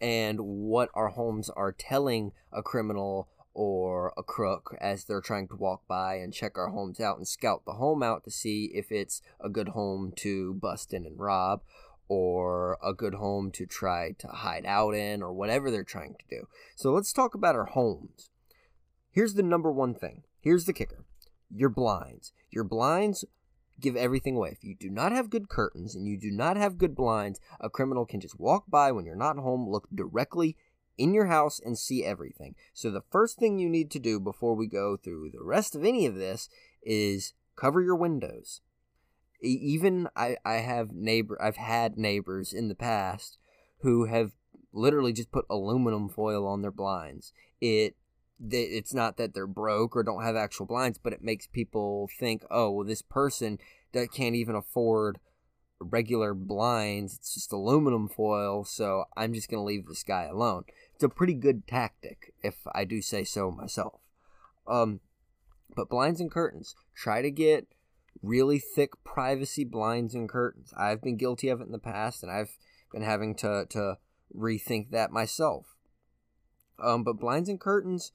and 0.03 0.41
what 0.41 0.91
our 0.95 1.11
homes 1.11 1.49
are 1.49 1.73
telling 1.73 2.33
a 2.53 2.63
criminal 2.63 3.29
or 3.55 4.13
a 4.17 4.23
crook 4.23 4.77
as 4.81 5.05
they're 5.05 5.21
trying 5.21 5.47
to 5.47 5.57
walk 5.57 5.83
by 5.87 6.17
and 6.17 6.35
check 6.35 6.59
our 6.59 6.71
homes 6.71 6.99
out 6.99 7.19
and 7.19 7.29
scout 7.29 7.63
the 7.65 7.75
home 7.75 8.03
out 8.03 8.25
to 8.25 8.31
see 8.31 8.73
if 8.75 8.91
it's 8.91 9.23
a 9.41 9.49
good 9.49 9.69
home 9.69 10.13
to 10.17 10.55
bust 10.55 10.93
in 10.93 11.07
and 11.07 11.21
rob 11.21 11.61
or 12.09 12.79
a 12.83 12.93
good 12.93 13.15
home 13.15 13.51
to 13.53 13.65
try 13.65 14.11
to 14.19 14.27
hide 14.27 14.67
out 14.67 14.95
in 14.95 15.23
or 15.23 15.33
whatever 15.33 15.71
they're 15.71 15.85
trying 15.85 16.15
to 16.15 16.37
do. 16.37 16.49
So 16.75 16.93
let's 16.93 17.13
talk 17.13 17.35
about 17.35 17.55
our 17.55 17.67
homes. 17.67 18.31
Here's 19.13 19.35
the 19.35 19.43
number 19.43 19.71
one 19.71 19.95
thing. 19.95 20.23
Here's 20.41 20.65
the 20.65 20.73
kicker. 20.73 21.05
Your 21.55 21.69
blinds. 21.69 22.33
Your 22.51 22.65
blinds 22.65 23.25
give 23.83 23.97
everything 23.97 24.37
away. 24.37 24.51
If 24.51 24.65
you 24.65 24.75
do 24.75 24.89
not 24.89 25.13
have 25.13 25.29
good 25.29 25.49
curtains 25.49 25.95
and 25.95 26.07
you 26.07 26.17
do 26.17 26.31
not 26.31 26.57
have 26.57 26.79
good 26.79 26.95
blinds, 26.95 27.41
a 27.61 27.69
criminal 27.69 28.07
can 28.07 28.21
just 28.21 28.41
walk 28.41 28.65
by 28.69 28.93
when 28.93 29.05
you're 29.05 29.17
not 29.17 29.37
home, 29.37 29.69
look 29.69 29.89
directly 29.95 30.57
in 30.97 31.13
your 31.15 31.27
house, 31.27 31.59
and 31.59 31.79
see 31.79 32.05
everything. 32.05 32.55
So, 32.75 32.91
the 32.91 33.05
first 33.11 33.39
thing 33.39 33.59
you 33.59 33.69
need 33.69 33.91
to 33.93 33.99
do 33.99 34.21
before 34.21 34.55
we 34.55 34.67
go 34.67 34.97
through 34.97 35.31
the 35.31 35.43
rest 35.43 35.75
of 35.75 35.85
any 35.85 36.07
of 36.07 36.15
this 36.15 36.49
is 36.83 37.35
cover 37.57 37.83
your 37.83 37.97
windows. 37.97 38.61
Even 39.41 40.09
I, 40.15 40.37
I 40.45 40.57
have 40.57 40.93
neighbor 40.93 41.41
I've 41.43 41.57
had 41.57 41.99
neighbors 41.99 42.53
in 42.53 42.69
the 42.69 42.75
past 42.75 43.39
who 43.81 44.05
have 44.05 44.33
literally 44.73 45.13
just 45.13 45.33
put 45.33 45.47
aluminum 45.51 46.09
foil 46.09 46.47
on 46.47 46.63
their 46.63 46.71
blinds. 46.71 47.33
It 47.61 47.97
it's 48.51 48.95
not 48.95 49.17
that 49.17 49.35
they're 49.35 49.47
broke 49.47 49.97
or 49.97 50.03
don't 50.03 50.23
have 50.23 50.37
actual 50.37 50.67
blinds, 50.67 50.99
but 50.99 51.13
it 51.13 51.23
makes 51.23 51.47
people 51.47 52.09
think, 52.19 52.45
oh, 52.51 52.71
well, 52.71 52.87
this 52.87 53.03
person 53.03 53.59
that 53.93 54.13
can't 54.13 54.35
even 54.35 54.55
afford 54.55 55.19
regular 55.79 56.35
blinds. 56.35 57.15
It's 57.15 57.35
just 57.35 57.53
aluminum 57.53 58.09
foil, 58.09 58.65
so 58.65 59.05
I'm 59.17 59.33
just 59.35 59.49
gonna 59.49 59.65
leave 59.65 59.87
this 59.87 60.03
guy 60.03 60.25
alone. 60.25 60.65
It's 60.95 61.05
a 61.05 61.09
pretty 61.09 61.35
good 61.35 61.67
tactic, 61.67 62.33
if 62.43 62.57
I 62.75 62.85
do 62.85 63.03
say 63.03 63.25
so 63.25 63.51
myself. 63.51 64.01
Um, 64.67 65.01
but 65.75 65.89
blinds 65.89 66.21
and 66.21 66.31
curtains, 66.31 66.75
try 66.95 67.23
to 67.23 67.31
get 67.31 67.67
really 68.23 68.59
thick 68.59 68.91
privacy 69.05 69.65
blinds 69.65 70.15
and 70.15 70.29
curtains. 70.29 70.73
I've 70.77 71.03
been 71.03 71.17
guilty 71.17 71.49
of 71.49 71.61
it 71.61 71.67
in 71.67 71.73
the 71.73 71.79
past, 71.79 72.23
and 72.23 72.31
I've 72.31 72.57
been 72.93 73.03
having 73.03 73.35
to 73.37 73.67
to 73.71 73.99
rethink 74.35 74.91
that 74.91 75.11
myself. 75.11 75.77
Um, 76.83 77.05
but 77.05 77.21
blinds 77.21 77.49
and 77.49 77.61
curtains 77.61 78.13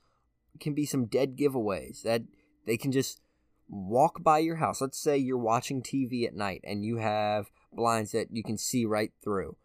can 0.60 0.74
be 0.74 0.86
some 0.86 1.06
dead 1.06 1.38
giveaways 1.38 2.02
that 2.04 2.24
they 2.66 2.78
can 2.78 2.92
just 2.92 3.22
walk 3.70 4.24
by 4.24 4.40
your 4.40 4.58
house. 4.58 4.82
Let's 4.82 5.02
say 5.02 5.18
you're 5.18 5.38
watching 5.38 5.82
TV 5.82 6.26
at 6.26 6.36
night 6.36 6.62
and 6.64 6.84
you 6.84 6.98
have 6.98 7.50
blinds 7.74 8.12
that 8.12 8.28
you 8.32 8.44
can 8.44 8.58
see 8.58 8.86
right 8.86 9.12
through. 9.24 9.56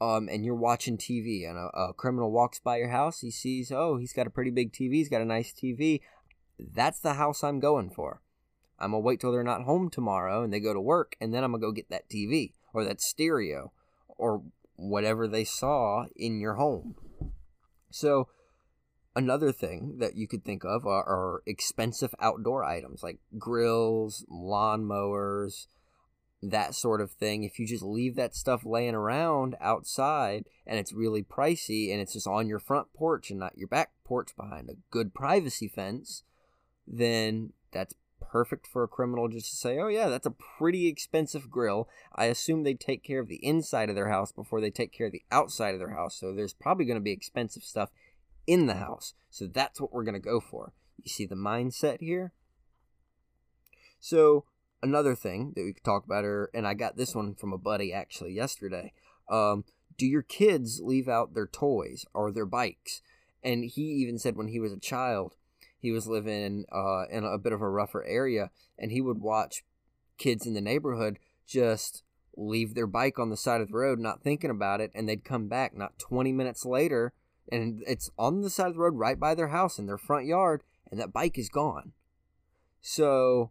Um, 0.00 0.28
and 0.28 0.44
you're 0.44 0.56
watching 0.56 0.98
TV 0.98 1.48
and 1.48 1.56
a, 1.56 1.68
a 1.78 1.94
criminal 1.94 2.32
walks 2.32 2.58
by 2.58 2.78
your 2.78 2.88
house. 2.88 3.20
He 3.20 3.30
sees, 3.30 3.70
oh, 3.70 3.98
he's 3.98 4.12
got 4.12 4.26
a 4.26 4.30
pretty 4.30 4.50
big 4.50 4.72
TV. 4.72 4.94
He's 4.94 5.08
got 5.08 5.20
a 5.20 5.26
nice 5.26 5.52
TV. 5.52 6.00
That's 6.58 6.98
the 6.98 7.14
house 7.14 7.44
I'm 7.44 7.60
going 7.60 7.90
for. 7.90 8.20
I'm 8.80 8.90
gonna 8.90 9.00
wait 9.00 9.20
till 9.20 9.30
they're 9.30 9.44
not 9.44 9.62
home 9.62 9.90
tomorrow 9.90 10.42
and 10.42 10.52
they 10.52 10.58
go 10.58 10.74
to 10.74 10.80
work, 10.80 11.14
and 11.20 11.32
then 11.32 11.44
I'm 11.44 11.52
gonna 11.52 11.60
go 11.60 11.70
get 11.70 11.88
that 11.90 12.10
TV 12.10 12.52
or 12.74 12.82
that 12.84 13.00
stereo 13.00 13.72
or 14.08 14.42
whatever 14.74 15.28
they 15.28 15.44
saw 15.44 16.06
in 16.16 16.40
your 16.40 16.54
home. 16.54 16.96
So 17.90 18.28
Another 19.14 19.52
thing 19.52 19.98
that 19.98 20.16
you 20.16 20.26
could 20.26 20.44
think 20.44 20.64
of 20.64 20.86
are, 20.86 21.04
are 21.04 21.42
expensive 21.46 22.14
outdoor 22.18 22.64
items 22.64 23.02
like 23.02 23.18
grills, 23.38 24.24
lawnmowers, 24.30 25.66
that 26.42 26.74
sort 26.74 27.00
of 27.00 27.10
thing. 27.12 27.44
If 27.44 27.58
you 27.58 27.66
just 27.66 27.82
leave 27.82 28.16
that 28.16 28.34
stuff 28.34 28.64
laying 28.64 28.94
around 28.94 29.54
outside 29.60 30.46
and 30.66 30.78
it's 30.78 30.92
really 30.92 31.22
pricey 31.22 31.92
and 31.92 32.00
it's 32.00 32.14
just 32.14 32.26
on 32.26 32.48
your 32.48 32.58
front 32.58 32.92
porch 32.94 33.30
and 33.30 33.38
not 33.38 33.56
your 33.56 33.68
back 33.68 33.90
porch 34.04 34.34
behind 34.36 34.70
a 34.70 34.76
good 34.90 35.14
privacy 35.14 35.68
fence, 35.68 36.24
then 36.86 37.52
that's 37.70 37.94
perfect 38.18 38.66
for 38.66 38.82
a 38.82 38.88
criminal 38.88 39.28
just 39.28 39.50
to 39.50 39.56
say, 39.56 39.78
oh, 39.78 39.88
yeah, 39.88 40.08
that's 40.08 40.26
a 40.26 40.34
pretty 40.58 40.88
expensive 40.88 41.50
grill. 41.50 41.86
I 42.14 42.26
assume 42.26 42.62
they 42.62 42.74
take 42.74 43.04
care 43.04 43.20
of 43.20 43.28
the 43.28 43.44
inside 43.44 43.90
of 43.90 43.94
their 43.94 44.08
house 44.08 44.32
before 44.32 44.60
they 44.60 44.70
take 44.70 44.90
care 44.90 45.06
of 45.06 45.12
the 45.12 45.22
outside 45.30 45.74
of 45.74 45.80
their 45.80 45.94
house. 45.94 46.16
So 46.18 46.32
there's 46.32 46.54
probably 46.54 46.86
going 46.86 46.98
to 46.98 47.04
be 47.04 47.12
expensive 47.12 47.62
stuff 47.62 47.90
in 48.46 48.66
the 48.66 48.74
house. 48.74 49.14
So 49.30 49.46
that's 49.46 49.80
what 49.80 49.92
we're 49.92 50.04
going 50.04 50.14
to 50.14 50.20
go 50.20 50.40
for. 50.40 50.72
You 51.02 51.08
see 51.08 51.26
the 51.26 51.34
mindset 51.34 52.00
here? 52.00 52.32
So, 53.98 54.44
another 54.82 55.14
thing 55.14 55.52
that 55.54 55.62
we 55.64 55.72
could 55.72 55.84
talk 55.84 56.04
about, 56.04 56.24
are, 56.24 56.50
and 56.52 56.66
I 56.66 56.74
got 56.74 56.96
this 56.96 57.14
one 57.14 57.34
from 57.34 57.52
a 57.52 57.58
buddy 57.58 57.92
actually 57.92 58.32
yesterday. 58.32 58.92
Um, 59.28 59.64
do 59.96 60.06
your 60.06 60.22
kids 60.22 60.80
leave 60.82 61.08
out 61.08 61.34
their 61.34 61.46
toys 61.46 62.04
or 62.12 62.32
their 62.32 62.46
bikes? 62.46 63.00
And 63.44 63.64
he 63.64 63.82
even 63.82 64.18
said 64.18 64.36
when 64.36 64.48
he 64.48 64.60
was 64.60 64.72
a 64.72 64.78
child, 64.78 65.34
he 65.78 65.90
was 65.90 66.06
living 66.06 66.64
uh, 66.72 67.04
in 67.10 67.24
a 67.24 67.38
bit 67.38 67.52
of 67.52 67.60
a 67.60 67.68
rougher 67.68 68.04
area, 68.04 68.50
and 68.78 68.92
he 68.92 69.00
would 69.00 69.20
watch 69.20 69.64
kids 70.18 70.46
in 70.46 70.54
the 70.54 70.60
neighborhood 70.60 71.18
just 71.46 72.02
leave 72.36 72.74
their 72.74 72.86
bike 72.86 73.18
on 73.18 73.30
the 73.30 73.36
side 73.36 73.60
of 73.60 73.68
the 73.68 73.76
road, 73.76 73.98
not 73.98 74.22
thinking 74.22 74.50
about 74.50 74.80
it, 74.80 74.90
and 74.94 75.08
they'd 75.08 75.24
come 75.24 75.48
back 75.48 75.76
not 75.76 75.98
20 75.98 76.32
minutes 76.32 76.64
later 76.64 77.12
and 77.50 77.82
it's 77.86 78.10
on 78.18 78.42
the 78.42 78.50
side 78.50 78.68
of 78.68 78.74
the 78.74 78.80
road 78.80 78.96
right 78.96 79.18
by 79.18 79.34
their 79.34 79.48
house 79.48 79.78
in 79.78 79.86
their 79.86 79.98
front 79.98 80.26
yard 80.26 80.62
and 80.90 81.00
that 81.00 81.12
bike 81.12 81.38
is 81.38 81.48
gone. 81.48 81.92
So 82.80 83.50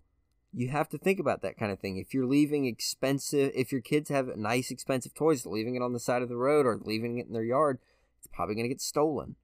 you 0.54 0.70
have 0.70 0.90
to 0.90 0.98
think 0.98 1.20
about 1.20 1.42
that 1.42 1.58
kind 1.58 1.72
of 1.72 1.80
thing. 1.80 1.98
If 1.98 2.14
you're 2.14 2.26
leaving 2.26 2.66
expensive 2.66 3.52
if 3.56 3.72
your 3.72 3.82
kids 3.82 4.10
have 4.10 4.38
nice 4.38 4.72
expensive 4.72 5.14
toys 5.14 5.46
leaving 5.46 5.76
it 5.76 5.82
on 5.82 5.94
the 5.94 6.00
side 6.00 6.22
of 6.22 6.30
the 6.30 6.38
road 6.38 6.66
or 6.66 6.80
leaving 6.82 7.18
it 7.18 7.28
in 7.28 7.34
their 7.34 7.44
yard 7.44 7.80
it's 8.20 8.28
probably 8.28 8.56
going 8.56 8.66
to 8.66 8.74
get 8.74 8.82
stolen. 8.82 9.36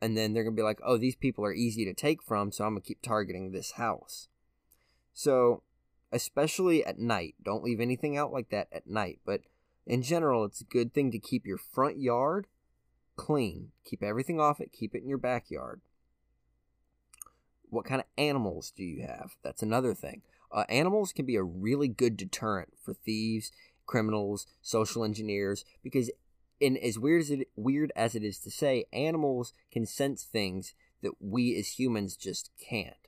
And 0.00 0.16
then 0.16 0.34
they're 0.34 0.44
going 0.44 0.56
to 0.56 0.60
be 0.60 0.64
like 0.64 0.80
oh 0.84 0.98
these 0.98 1.16
people 1.16 1.44
are 1.44 1.54
easy 1.54 1.84
to 1.84 1.94
take 1.94 2.22
from 2.22 2.52
so 2.52 2.64
i'm 2.64 2.74
going 2.74 2.82
to 2.82 2.88
keep 2.88 3.02
targeting 3.02 3.52
this 3.52 3.72
house. 3.72 4.28
So 5.12 5.62
especially 6.12 6.84
at 6.84 6.98
night 6.98 7.34
don't 7.42 7.64
leave 7.64 7.80
anything 7.80 8.16
out 8.16 8.32
like 8.32 8.50
that 8.50 8.68
at 8.70 8.86
night 8.86 9.18
but 9.24 9.40
in 9.86 10.02
general 10.02 10.44
it's 10.44 10.60
a 10.60 10.64
good 10.64 10.94
thing 10.94 11.10
to 11.10 11.18
keep 11.18 11.46
your 11.46 11.58
front 11.58 11.98
yard 11.98 12.46
clean. 13.16 13.72
Keep 13.84 14.02
everything 14.02 14.40
off 14.40 14.60
it, 14.60 14.72
keep 14.72 14.94
it 14.94 15.02
in 15.02 15.08
your 15.08 15.18
backyard. 15.18 15.80
What 17.70 17.84
kind 17.84 18.00
of 18.00 18.06
animals 18.16 18.72
do 18.76 18.84
you 18.84 19.02
have? 19.06 19.36
That's 19.42 19.62
another 19.62 19.94
thing. 19.94 20.22
Uh, 20.52 20.64
animals 20.68 21.12
can 21.12 21.26
be 21.26 21.36
a 21.36 21.42
really 21.42 21.88
good 21.88 22.16
deterrent 22.16 22.74
for 22.80 22.94
thieves, 22.94 23.50
criminals, 23.86 24.46
social 24.62 25.04
engineers, 25.04 25.64
because 25.82 26.10
in 26.60 26.76
as 26.76 26.98
weird 26.98 27.22
as 27.22 27.30
it 27.30 27.48
weird 27.56 27.92
as 27.96 28.14
it 28.14 28.22
is 28.22 28.38
to 28.38 28.50
say, 28.50 28.84
animals 28.92 29.52
can 29.72 29.86
sense 29.86 30.22
things 30.22 30.74
that 31.02 31.12
we 31.20 31.56
as 31.58 31.78
humans 31.78 32.16
just 32.16 32.50
can't. 32.60 33.03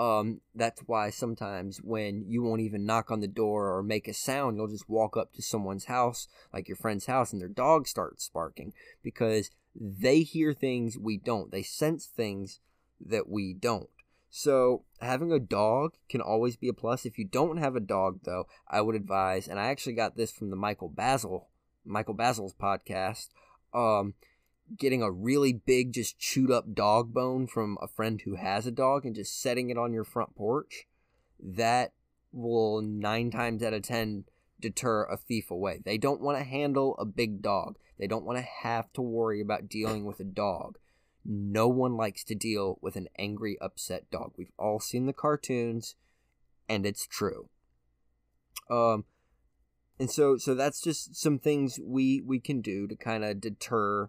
Um, 0.00 0.40
that's 0.54 0.80
why 0.86 1.10
sometimes 1.10 1.76
when 1.82 2.24
you 2.26 2.42
won't 2.42 2.62
even 2.62 2.86
knock 2.86 3.10
on 3.10 3.20
the 3.20 3.28
door 3.28 3.70
or 3.70 3.82
make 3.82 4.08
a 4.08 4.14
sound, 4.14 4.56
you'll 4.56 4.66
just 4.66 4.88
walk 4.88 5.14
up 5.14 5.34
to 5.34 5.42
someone's 5.42 5.84
house, 5.84 6.26
like 6.54 6.68
your 6.68 6.78
friend's 6.78 7.04
house, 7.04 7.34
and 7.34 7.42
their 7.42 7.48
dog 7.48 7.86
starts 7.86 8.30
barking 8.32 8.72
because 9.02 9.50
they 9.78 10.22
hear 10.22 10.54
things 10.54 10.96
we 10.96 11.18
don't. 11.18 11.52
They 11.52 11.62
sense 11.62 12.06
things 12.06 12.60
that 12.98 13.28
we 13.28 13.52
don't. 13.52 13.90
So 14.30 14.84
having 15.02 15.32
a 15.32 15.38
dog 15.38 15.96
can 16.08 16.22
always 16.22 16.56
be 16.56 16.68
a 16.68 16.72
plus. 16.72 17.04
If 17.04 17.18
you 17.18 17.26
don't 17.26 17.58
have 17.58 17.76
a 17.76 17.80
dog, 17.80 18.20
though, 18.24 18.46
I 18.66 18.80
would 18.80 18.94
advise, 18.94 19.48
and 19.48 19.60
I 19.60 19.66
actually 19.66 19.96
got 19.96 20.16
this 20.16 20.32
from 20.32 20.48
the 20.48 20.56
Michael 20.56 20.88
Bazzell, 20.88 21.48
Michael 21.84 22.16
Bazzell's 22.16 22.54
podcast. 22.54 23.28
Um, 23.74 24.14
getting 24.76 25.02
a 25.02 25.10
really 25.10 25.52
big, 25.52 25.92
just 25.92 26.18
chewed 26.18 26.50
up 26.50 26.74
dog 26.74 27.12
bone 27.12 27.46
from 27.46 27.78
a 27.80 27.88
friend 27.88 28.20
who 28.24 28.36
has 28.36 28.66
a 28.66 28.70
dog 28.70 29.04
and 29.04 29.14
just 29.14 29.40
setting 29.40 29.70
it 29.70 29.78
on 29.78 29.92
your 29.92 30.04
front 30.04 30.34
porch, 30.34 30.86
that 31.38 31.92
will 32.32 32.80
nine 32.80 33.30
times 33.30 33.62
out 33.62 33.72
of 33.72 33.82
ten 33.82 34.24
deter 34.60 35.04
a 35.04 35.16
thief 35.16 35.50
away. 35.50 35.80
They 35.84 35.98
don't 35.98 36.20
want 36.20 36.38
to 36.38 36.44
handle 36.44 36.94
a 36.98 37.04
big 37.04 37.42
dog. 37.42 37.76
They 37.98 38.06
don't 38.06 38.24
want 38.24 38.38
to 38.38 38.46
have 38.62 38.92
to 38.94 39.02
worry 39.02 39.40
about 39.40 39.68
dealing 39.68 40.04
with 40.04 40.20
a 40.20 40.24
dog. 40.24 40.78
No 41.24 41.68
one 41.68 41.96
likes 41.96 42.24
to 42.24 42.34
deal 42.34 42.78
with 42.80 42.96
an 42.96 43.08
angry, 43.18 43.58
upset 43.60 44.10
dog. 44.10 44.32
We've 44.36 44.52
all 44.58 44.80
seen 44.80 45.06
the 45.06 45.12
cartoons, 45.12 45.96
and 46.68 46.86
it's 46.86 47.06
true. 47.06 47.48
Um, 48.70 49.04
and 49.98 50.10
so 50.10 50.38
so 50.38 50.54
that's 50.54 50.80
just 50.80 51.16
some 51.16 51.38
things 51.38 51.78
we 51.82 52.22
we 52.24 52.38
can 52.38 52.60
do 52.62 52.86
to 52.86 52.94
kind 52.94 53.24
of 53.24 53.40
deter 53.40 54.08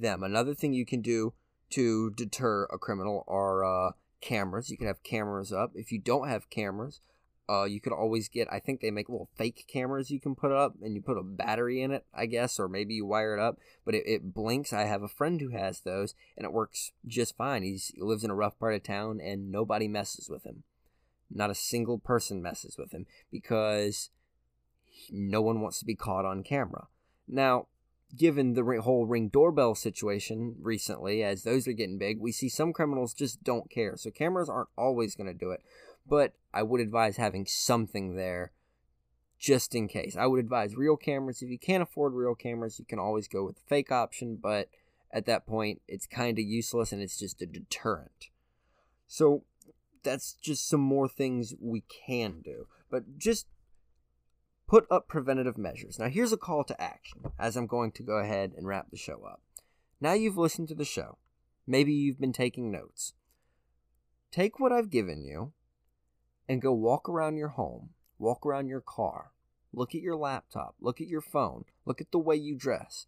them. 0.00 0.22
Another 0.22 0.54
thing 0.54 0.72
you 0.72 0.86
can 0.86 1.00
do 1.00 1.34
to 1.70 2.10
deter 2.10 2.64
a 2.64 2.78
criminal 2.78 3.24
are 3.26 3.64
uh, 3.64 3.92
cameras. 4.20 4.70
You 4.70 4.76
can 4.76 4.86
have 4.86 5.02
cameras 5.02 5.52
up. 5.52 5.72
If 5.74 5.92
you 5.92 5.98
don't 5.98 6.28
have 6.28 6.50
cameras, 6.50 7.00
uh, 7.48 7.64
you 7.64 7.80
could 7.80 7.92
always 7.92 8.28
get. 8.28 8.48
I 8.52 8.58
think 8.58 8.80
they 8.80 8.90
make 8.90 9.08
little 9.08 9.30
fake 9.36 9.66
cameras 9.68 10.10
you 10.10 10.20
can 10.20 10.34
put 10.34 10.52
up, 10.52 10.74
and 10.82 10.94
you 10.94 11.02
put 11.02 11.18
a 11.18 11.22
battery 11.22 11.80
in 11.80 11.92
it, 11.92 12.04
I 12.12 12.26
guess, 12.26 12.58
or 12.58 12.68
maybe 12.68 12.94
you 12.94 13.06
wire 13.06 13.36
it 13.36 13.40
up. 13.40 13.58
But 13.84 13.94
it, 13.94 14.04
it 14.06 14.34
blinks. 14.34 14.72
I 14.72 14.84
have 14.84 15.02
a 15.02 15.08
friend 15.08 15.40
who 15.40 15.50
has 15.50 15.80
those, 15.80 16.14
and 16.36 16.44
it 16.44 16.52
works 16.52 16.92
just 17.06 17.36
fine. 17.36 17.62
He's, 17.62 17.92
he 17.94 18.02
lives 18.02 18.24
in 18.24 18.30
a 18.30 18.34
rough 18.34 18.58
part 18.58 18.74
of 18.74 18.82
town, 18.82 19.20
and 19.22 19.50
nobody 19.50 19.86
messes 19.86 20.28
with 20.28 20.44
him. 20.44 20.64
Not 21.30 21.50
a 21.50 21.54
single 21.54 21.98
person 21.98 22.42
messes 22.42 22.76
with 22.78 22.92
him 22.92 23.06
because 23.30 24.10
no 25.10 25.42
one 25.42 25.60
wants 25.60 25.78
to 25.80 25.84
be 25.84 25.94
caught 25.94 26.24
on 26.24 26.42
camera. 26.42 26.86
Now, 27.28 27.66
given 28.14 28.54
the 28.54 28.80
whole 28.82 29.06
ring 29.06 29.28
doorbell 29.28 29.74
situation 29.74 30.56
recently, 30.60 31.22
as 31.22 31.42
those 31.42 31.66
are 31.66 31.72
getting 31.72 31.98
big, 31.98 32.20
we 32.20 32.32
see 32.32 32.48
some 32.48 32.72
criminals 32.72 33.14
just 33.14 33.42
don't 33.42 33.70
care. 33.70 33.96
So 33.96 34.10
cameras 34.10 34.48
aren't 34.48 34.68
always 34.76 35.14
going 35.14 35.26
to 35.26 35.34
do 35.34 35.50
it. 35.50 35.62
But 36.08 36.34
I 36.54 36.62
would 36.62 36.80
advise 36.80 37.16
having 37.16 37.46
something 37.46 38.14
there 38.14 38.52
just 39.38 39.74
in 39.74 39.88
case. 39.88 40.16
I 40.16 40.26
would 40.26 40.40
advise 40.40 40.76
real 40.76 40.96
cameras. 40.96 41.42
If 41.42 41.50
you 41.50 41.58
can't 41.58 41.82
afford 41.82 42.14
real 42.14 42.34
cameras, 42.34 42.78
you 42.78 42.84
can 42.84 42.98
always 42.98 43.28
go 43.28 43.44
with 43.44 43.56
the 43.56 43.62
fake 43.66 43.90
option. 43.90 44.36
But 44.40 44.68
at 45.12 45.26
that 45.26 45.46
point, 45.46 45.82
it's 45.88 46.06
kind 46.06 46.38
of 46.38 46.44
useless 46.44 46.92
and 46.92 47.02
it's 47.02 47.18
just 47.18 47.42
a 47.42 47.46
deterrent. 47.46 48.28
So 49.08 49.42
that's 50.02 50.34
just 50.34 50.68
some 50.68 50.80
more 50.80 51.08
things 51.08 51.54
we 51.60 51.82
can 52.06 52.40
do. 52.44 52.68
But 52.90 53.18
just 53.18 53.46
put 54.66 54.86
up 54.90 55.08
preventative 55.08 55.56
measures. 55.56 55.98
Now, 55.98 56.08
here's 56.08 56.32
a 56.32 56.36
call 56.36 56.64
to 56.64 56.80
action 56.80 57.20
as 57.38 57.56
I'm 57.56 57.66
going 57.66 57.92
to 57.92 58.02
go 58.02 58.18
ahead 58.18 58.52
and 58.56 58.66
wrap 58.66 58.90
the 58.90 58.96
show 58.96 59.24
up. 59.24 59.40
Now 60.00 60.12
you've 60.12 60.36
listened 60.36 60.68
to 60.68 60.74
the 60.74 60.84
show. 60.84 61.18
Maybe 61.66 61.92
you've 61.92 62.20
been 62.20 62.32
taking 62.32 62.70
notes. 62.70 63.14
Take 64.30 64.60
what 64.60 64.72
I've 64.72 64.90
given 64.90 65.24
you 65.24 65.52
and 66.48 66.60
go 66.60 66.72
walk 66.72 67.08
around 67.08 67.36
your 67.36 67.48
home, 67.48 67.90
walk 68.18 68.44
around 68.44 68.68
your 68.68 68.80
car, 68.80 69.32
look 69.72 69.94
at 69.94 70.02
your 70.02 70.16
laptop, 70.16 70.74
look 70.80 71.00
at 71.00 71.08
your 71.08 71.20
phone, 71.20 71.64
look 71.84 72.00
at 72.00 72.12
the 72.12 72.18
way 72.18 72.36
you 72.36 72.56
dress. 72.56 73.06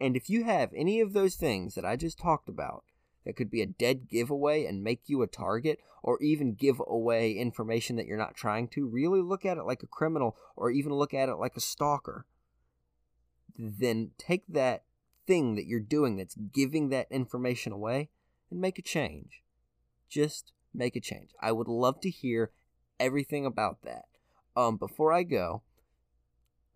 And 0.00 0.16
if 0.16 0.28
you 0.28 0.44
have 0.44 0.70
any 0.74 1.00
of 1.00 1.12
those 1.12 1.36
things 1.36 1.74
that 1.74 1.84
I 1.84 1.96
just 1.96 2.18
talked 2.18 2.48
about, 2.48 2.84
that 3.24 3.36
could 3.36 3.50
be 3.50 3.62
a 3.62 3.66
dead 3.66 4.08
giveaway 4.08 4.64
and 4.66 4.82
make 4.82 5.02
you 5.06 5.22
a 5.22 5.26
target, 5.26 5.78
or 6.02 6.20
even 6.22 6.54
give 6.54 6.80
away 6.86 7.32
information 7.32 7.96
that 7.96 8.06
you're 8.06 8.18
not 8.18 8.36
trying 8.36 8.68
to, 8.68 8.86
really 8.86 9.22
look 9.22 9.44
at 9.44 9.56
it 9.56 9.64
like 9.64 9.82
a 9.82 9.88
criminal 9.88 10.36
or 10.56 10.70
even 10.70 10.92
look 10.92 11.14
at 11.14 11.28
it 11.28 11.36
like 11.36 11.56
a 11.56 11.60
stalker, 11.60 12.26
then 13.58 14.10
take 14.18 14.44
that 14.48 14.84
thing 15.26 15.54
that 15.54 15.66
you're 15.66 15.80
doing 15.80 16.16
that's 16.16 16.34
giving 16.34 16.90
that 16.90 17.06
information 17.10 17.72
away 17.72 18.10
and 18.50 18.60
make 18.60 18.78
a 18.78 18.82
change. 18.82 19.42
Just 20.08 20.52
make 20.74 20.96
a 20.96 21.00
change. 21.00 21.30
I 21.40 21.52
would 21.52 21.68
love 21.68 22.00
to 22.02 22.10
hear 22.10 22.50
everything 23.00 23.46
about 23.46 23.82
that. 23.82 24.04
Um, 24.56 24.76
before 24.76 25.12
I 25.12 25.22
go, 25.22 25.62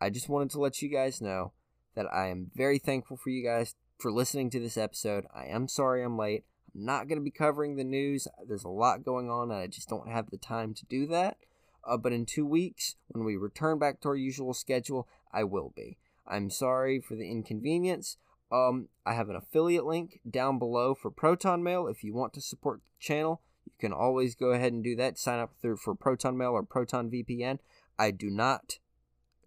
I 0.01 0.11
just 0.11 0.29
wanted 0.29 0.51
to 0.51 0.61
let 0.61 0.81
you 0.81 0.89
guys 0.89 1.21
know 1.21 1.53
that 1.95 2.07
I 2.13 2.29
am 2.29 2.51
very 2.55 2.79
thankful 2.79 3.17
for 3.17 3.31
you 3.31 3.45
guys 3.45 3.75
for 3.99 4.13
listening 4.13 4.49
to 4.51 4.61
this 4.61 4.77
episode. 4.77 5.27
I 5.35 5.47
am 5.47 5.69
sorry 5.69 6.03
I'm 6.03 6.17
late. 6.17 6.45
I'm 6.75 6.85
not 6.85 7.09
going 7.09 7.19
to 7.19 7.25
be 7.25 7.31
covering 7.31 7.77
the 7.77 7.85
news. 7.85 8.29
There's 8.47 8.65
a 8.65 8.69
lot 8.69 9.05
going 9.05 9.29
on, 9.31 9.51
and 9.51 9.61
I 9.61 9.67
just 9.67 9.89
don't 9.89 10.09
have 10.09 10.31
the 10.31 10.37
time 10.39 10.73
to 10.75 10.87
do 10.87 11.07
that. 11.09 11.37
Uh, 11.85 11.97
but 11.97 12.13
in 12.13 12.27
two 12.27 12.47
weeks, 12.47 12.97
when 13.09 13.25
we 13.25 13.37
return 13.37 13.79
back 13.79 14.01
to 14.01 14.09
our 14.09 14.17
usual 14.17 14.55
schedule, 14.55 15.09
I 15.33 15.45
will 15.45 15.73
be. 15.75 15.99
I'm 16.27 16.51
sorry 16.51 17.01
for 17.01 17.17
the 17.17 17.31
inconvenience. 17.31 18.17
Um, 18.53 18.89
I 19.05 19.15
have 19.15 19.29
an 19.29 19.37
affiliate 19.37 19.85
link 19.85 20.21
down 20.29 20.59
below 20.59 20.95
for 20.95 21.11
Proton 21.11 21.63
Mail. 21.63 21.87
If 21.87 22.05
you 22.05 22.15
want 22.15 22.35
to 22.35 22.41
support 22.41 22.81
the 22.85 23.05
channel, 23.05 23.41
you 23.65 23.73
can 23.79 23.93
always 23.93 24.35
go 24.35 24.53
ahead 24.53 24.73
and 24.73 24.85
do 24.85 24.97
that. 24.97 25.19
Sign 25.19 25.41
up 25.41 25.55
through 25.61 25.79
for 25.79 25.95
Proton 25.95 26.37
Mail 26.37 26.53
or 26.53 26.63
Proton 26.63 27.11
VPN. 27.11 27.59
I 27.99 28.11
do 28.11 28.31
not 28.31 28.79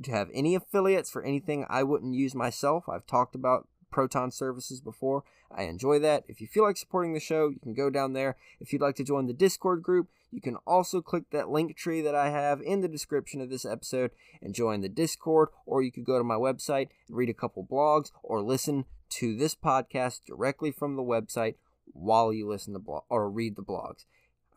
have 0.07 0.29
any 0.33 0.55
affiliates 0.55 1.09
for 1.09 1.23
anything 1.23 1.65
I 1.69 1.83
wouldn't 1.83 2.15
use 2.15 2.33
myself. 2.33 2.89
I've 2.89 3.05
talked 3.05 3.35
about 3.35 3.67
Proton 3.91 4.31
services 4.31 4.81
before. 4.81 5.23
I 5.51 5.63
enjoy 5.63 5.99
that. 5.99 6.23
If 6.27 6.41
you 6.41 6.47
feel 6.47 6.63
like 6.63 6.77
supporting 6.77 7.13
the 7.13 7.19
show, 7.19 7.49
you 7.49 7.59
can 7.59 7.73
go 7.73 7.89
down 7.89 8.13
there. 8.13 8.37
If 8.59 8.71
you'd 8.71 8.81
like 8.81 8.95
to 8.95 9.03
join 9.03 9.27
the 9.27 9.33
Discord 9.33 9.83
group, 9.83 10.07
you 10.31 10.41
can 10.41 10.55
also 10.65 11.01
click 11.01 11.29
that 11.31 11.49
link 11.49 11.75
tree 11.75 12.01
that 12.01 12.15
I 12.15 12.29
have 12.29 12.61
in 12.61 12.81
the 12.81 12.87
description 12.87 13.41
of 13.41 13.49
this 13.49 13.65
episode 13.65 14.11
and 14.41 14.55
join 14.55 14.81
the 14.81 14.89
Discord, 14.89 15.49
or 15.65 15.81
you 15.81 15.91
could 15.91 16.05
go 16.05 16.17
to 16.17 16.23
my 16.23 16.35
website 16.35 16.87
and 17.07 17.17
read 17.17 17.29
a 17.29 17.33
couple 17.33 17.65
blogs 17.65 18.11
or 18.23 18.41
listen 18.41 18.85
to 19.09 19.35
this 19.35 19.53
podcast 19.53 20.21
directly 20.25 20.71
from 20.71 20.95
the 20.95 21.03
website 21.03 21.55
while 21.85 22.31
you 22.31 22.47
listen 22.47 22.73
to 22.73 22.79
blog 22.79 23.03
or 23.09 23.29
read 23.29 23.57
the 23.57 23.61
blogs. 23.61 24.05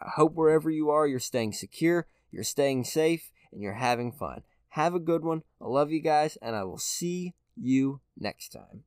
I 0.00 0.10
hope 0.16 0.34
wherever 0.34 0.70
you 0.70 0.90
are, 0.90 1.06
you're 1.06 1.18
staying 1.18 1.54
secure, 1.54 2.06
you're 2.30 2.44
staying 2.44 2.84
safe, 2.84 3.32
and 3.52 3.62
you're 3.62 3.74
having 3.74 4.12
fun. 4.12 4.42
Have 4.70 4.94
a 4.94 5.00
good 5.00 5.24
one. 5.24 5.42
I 5.60 5.66
love 5.66 5.90
you 5.90 6.00
guys, 6.00 6.36
and 6.42 6.54
I 6.54 6.64
will 6.64 6.78
see 6.78 7.34
you 7.56 8.00
next 8.18 8.50
time. 8.50 8.82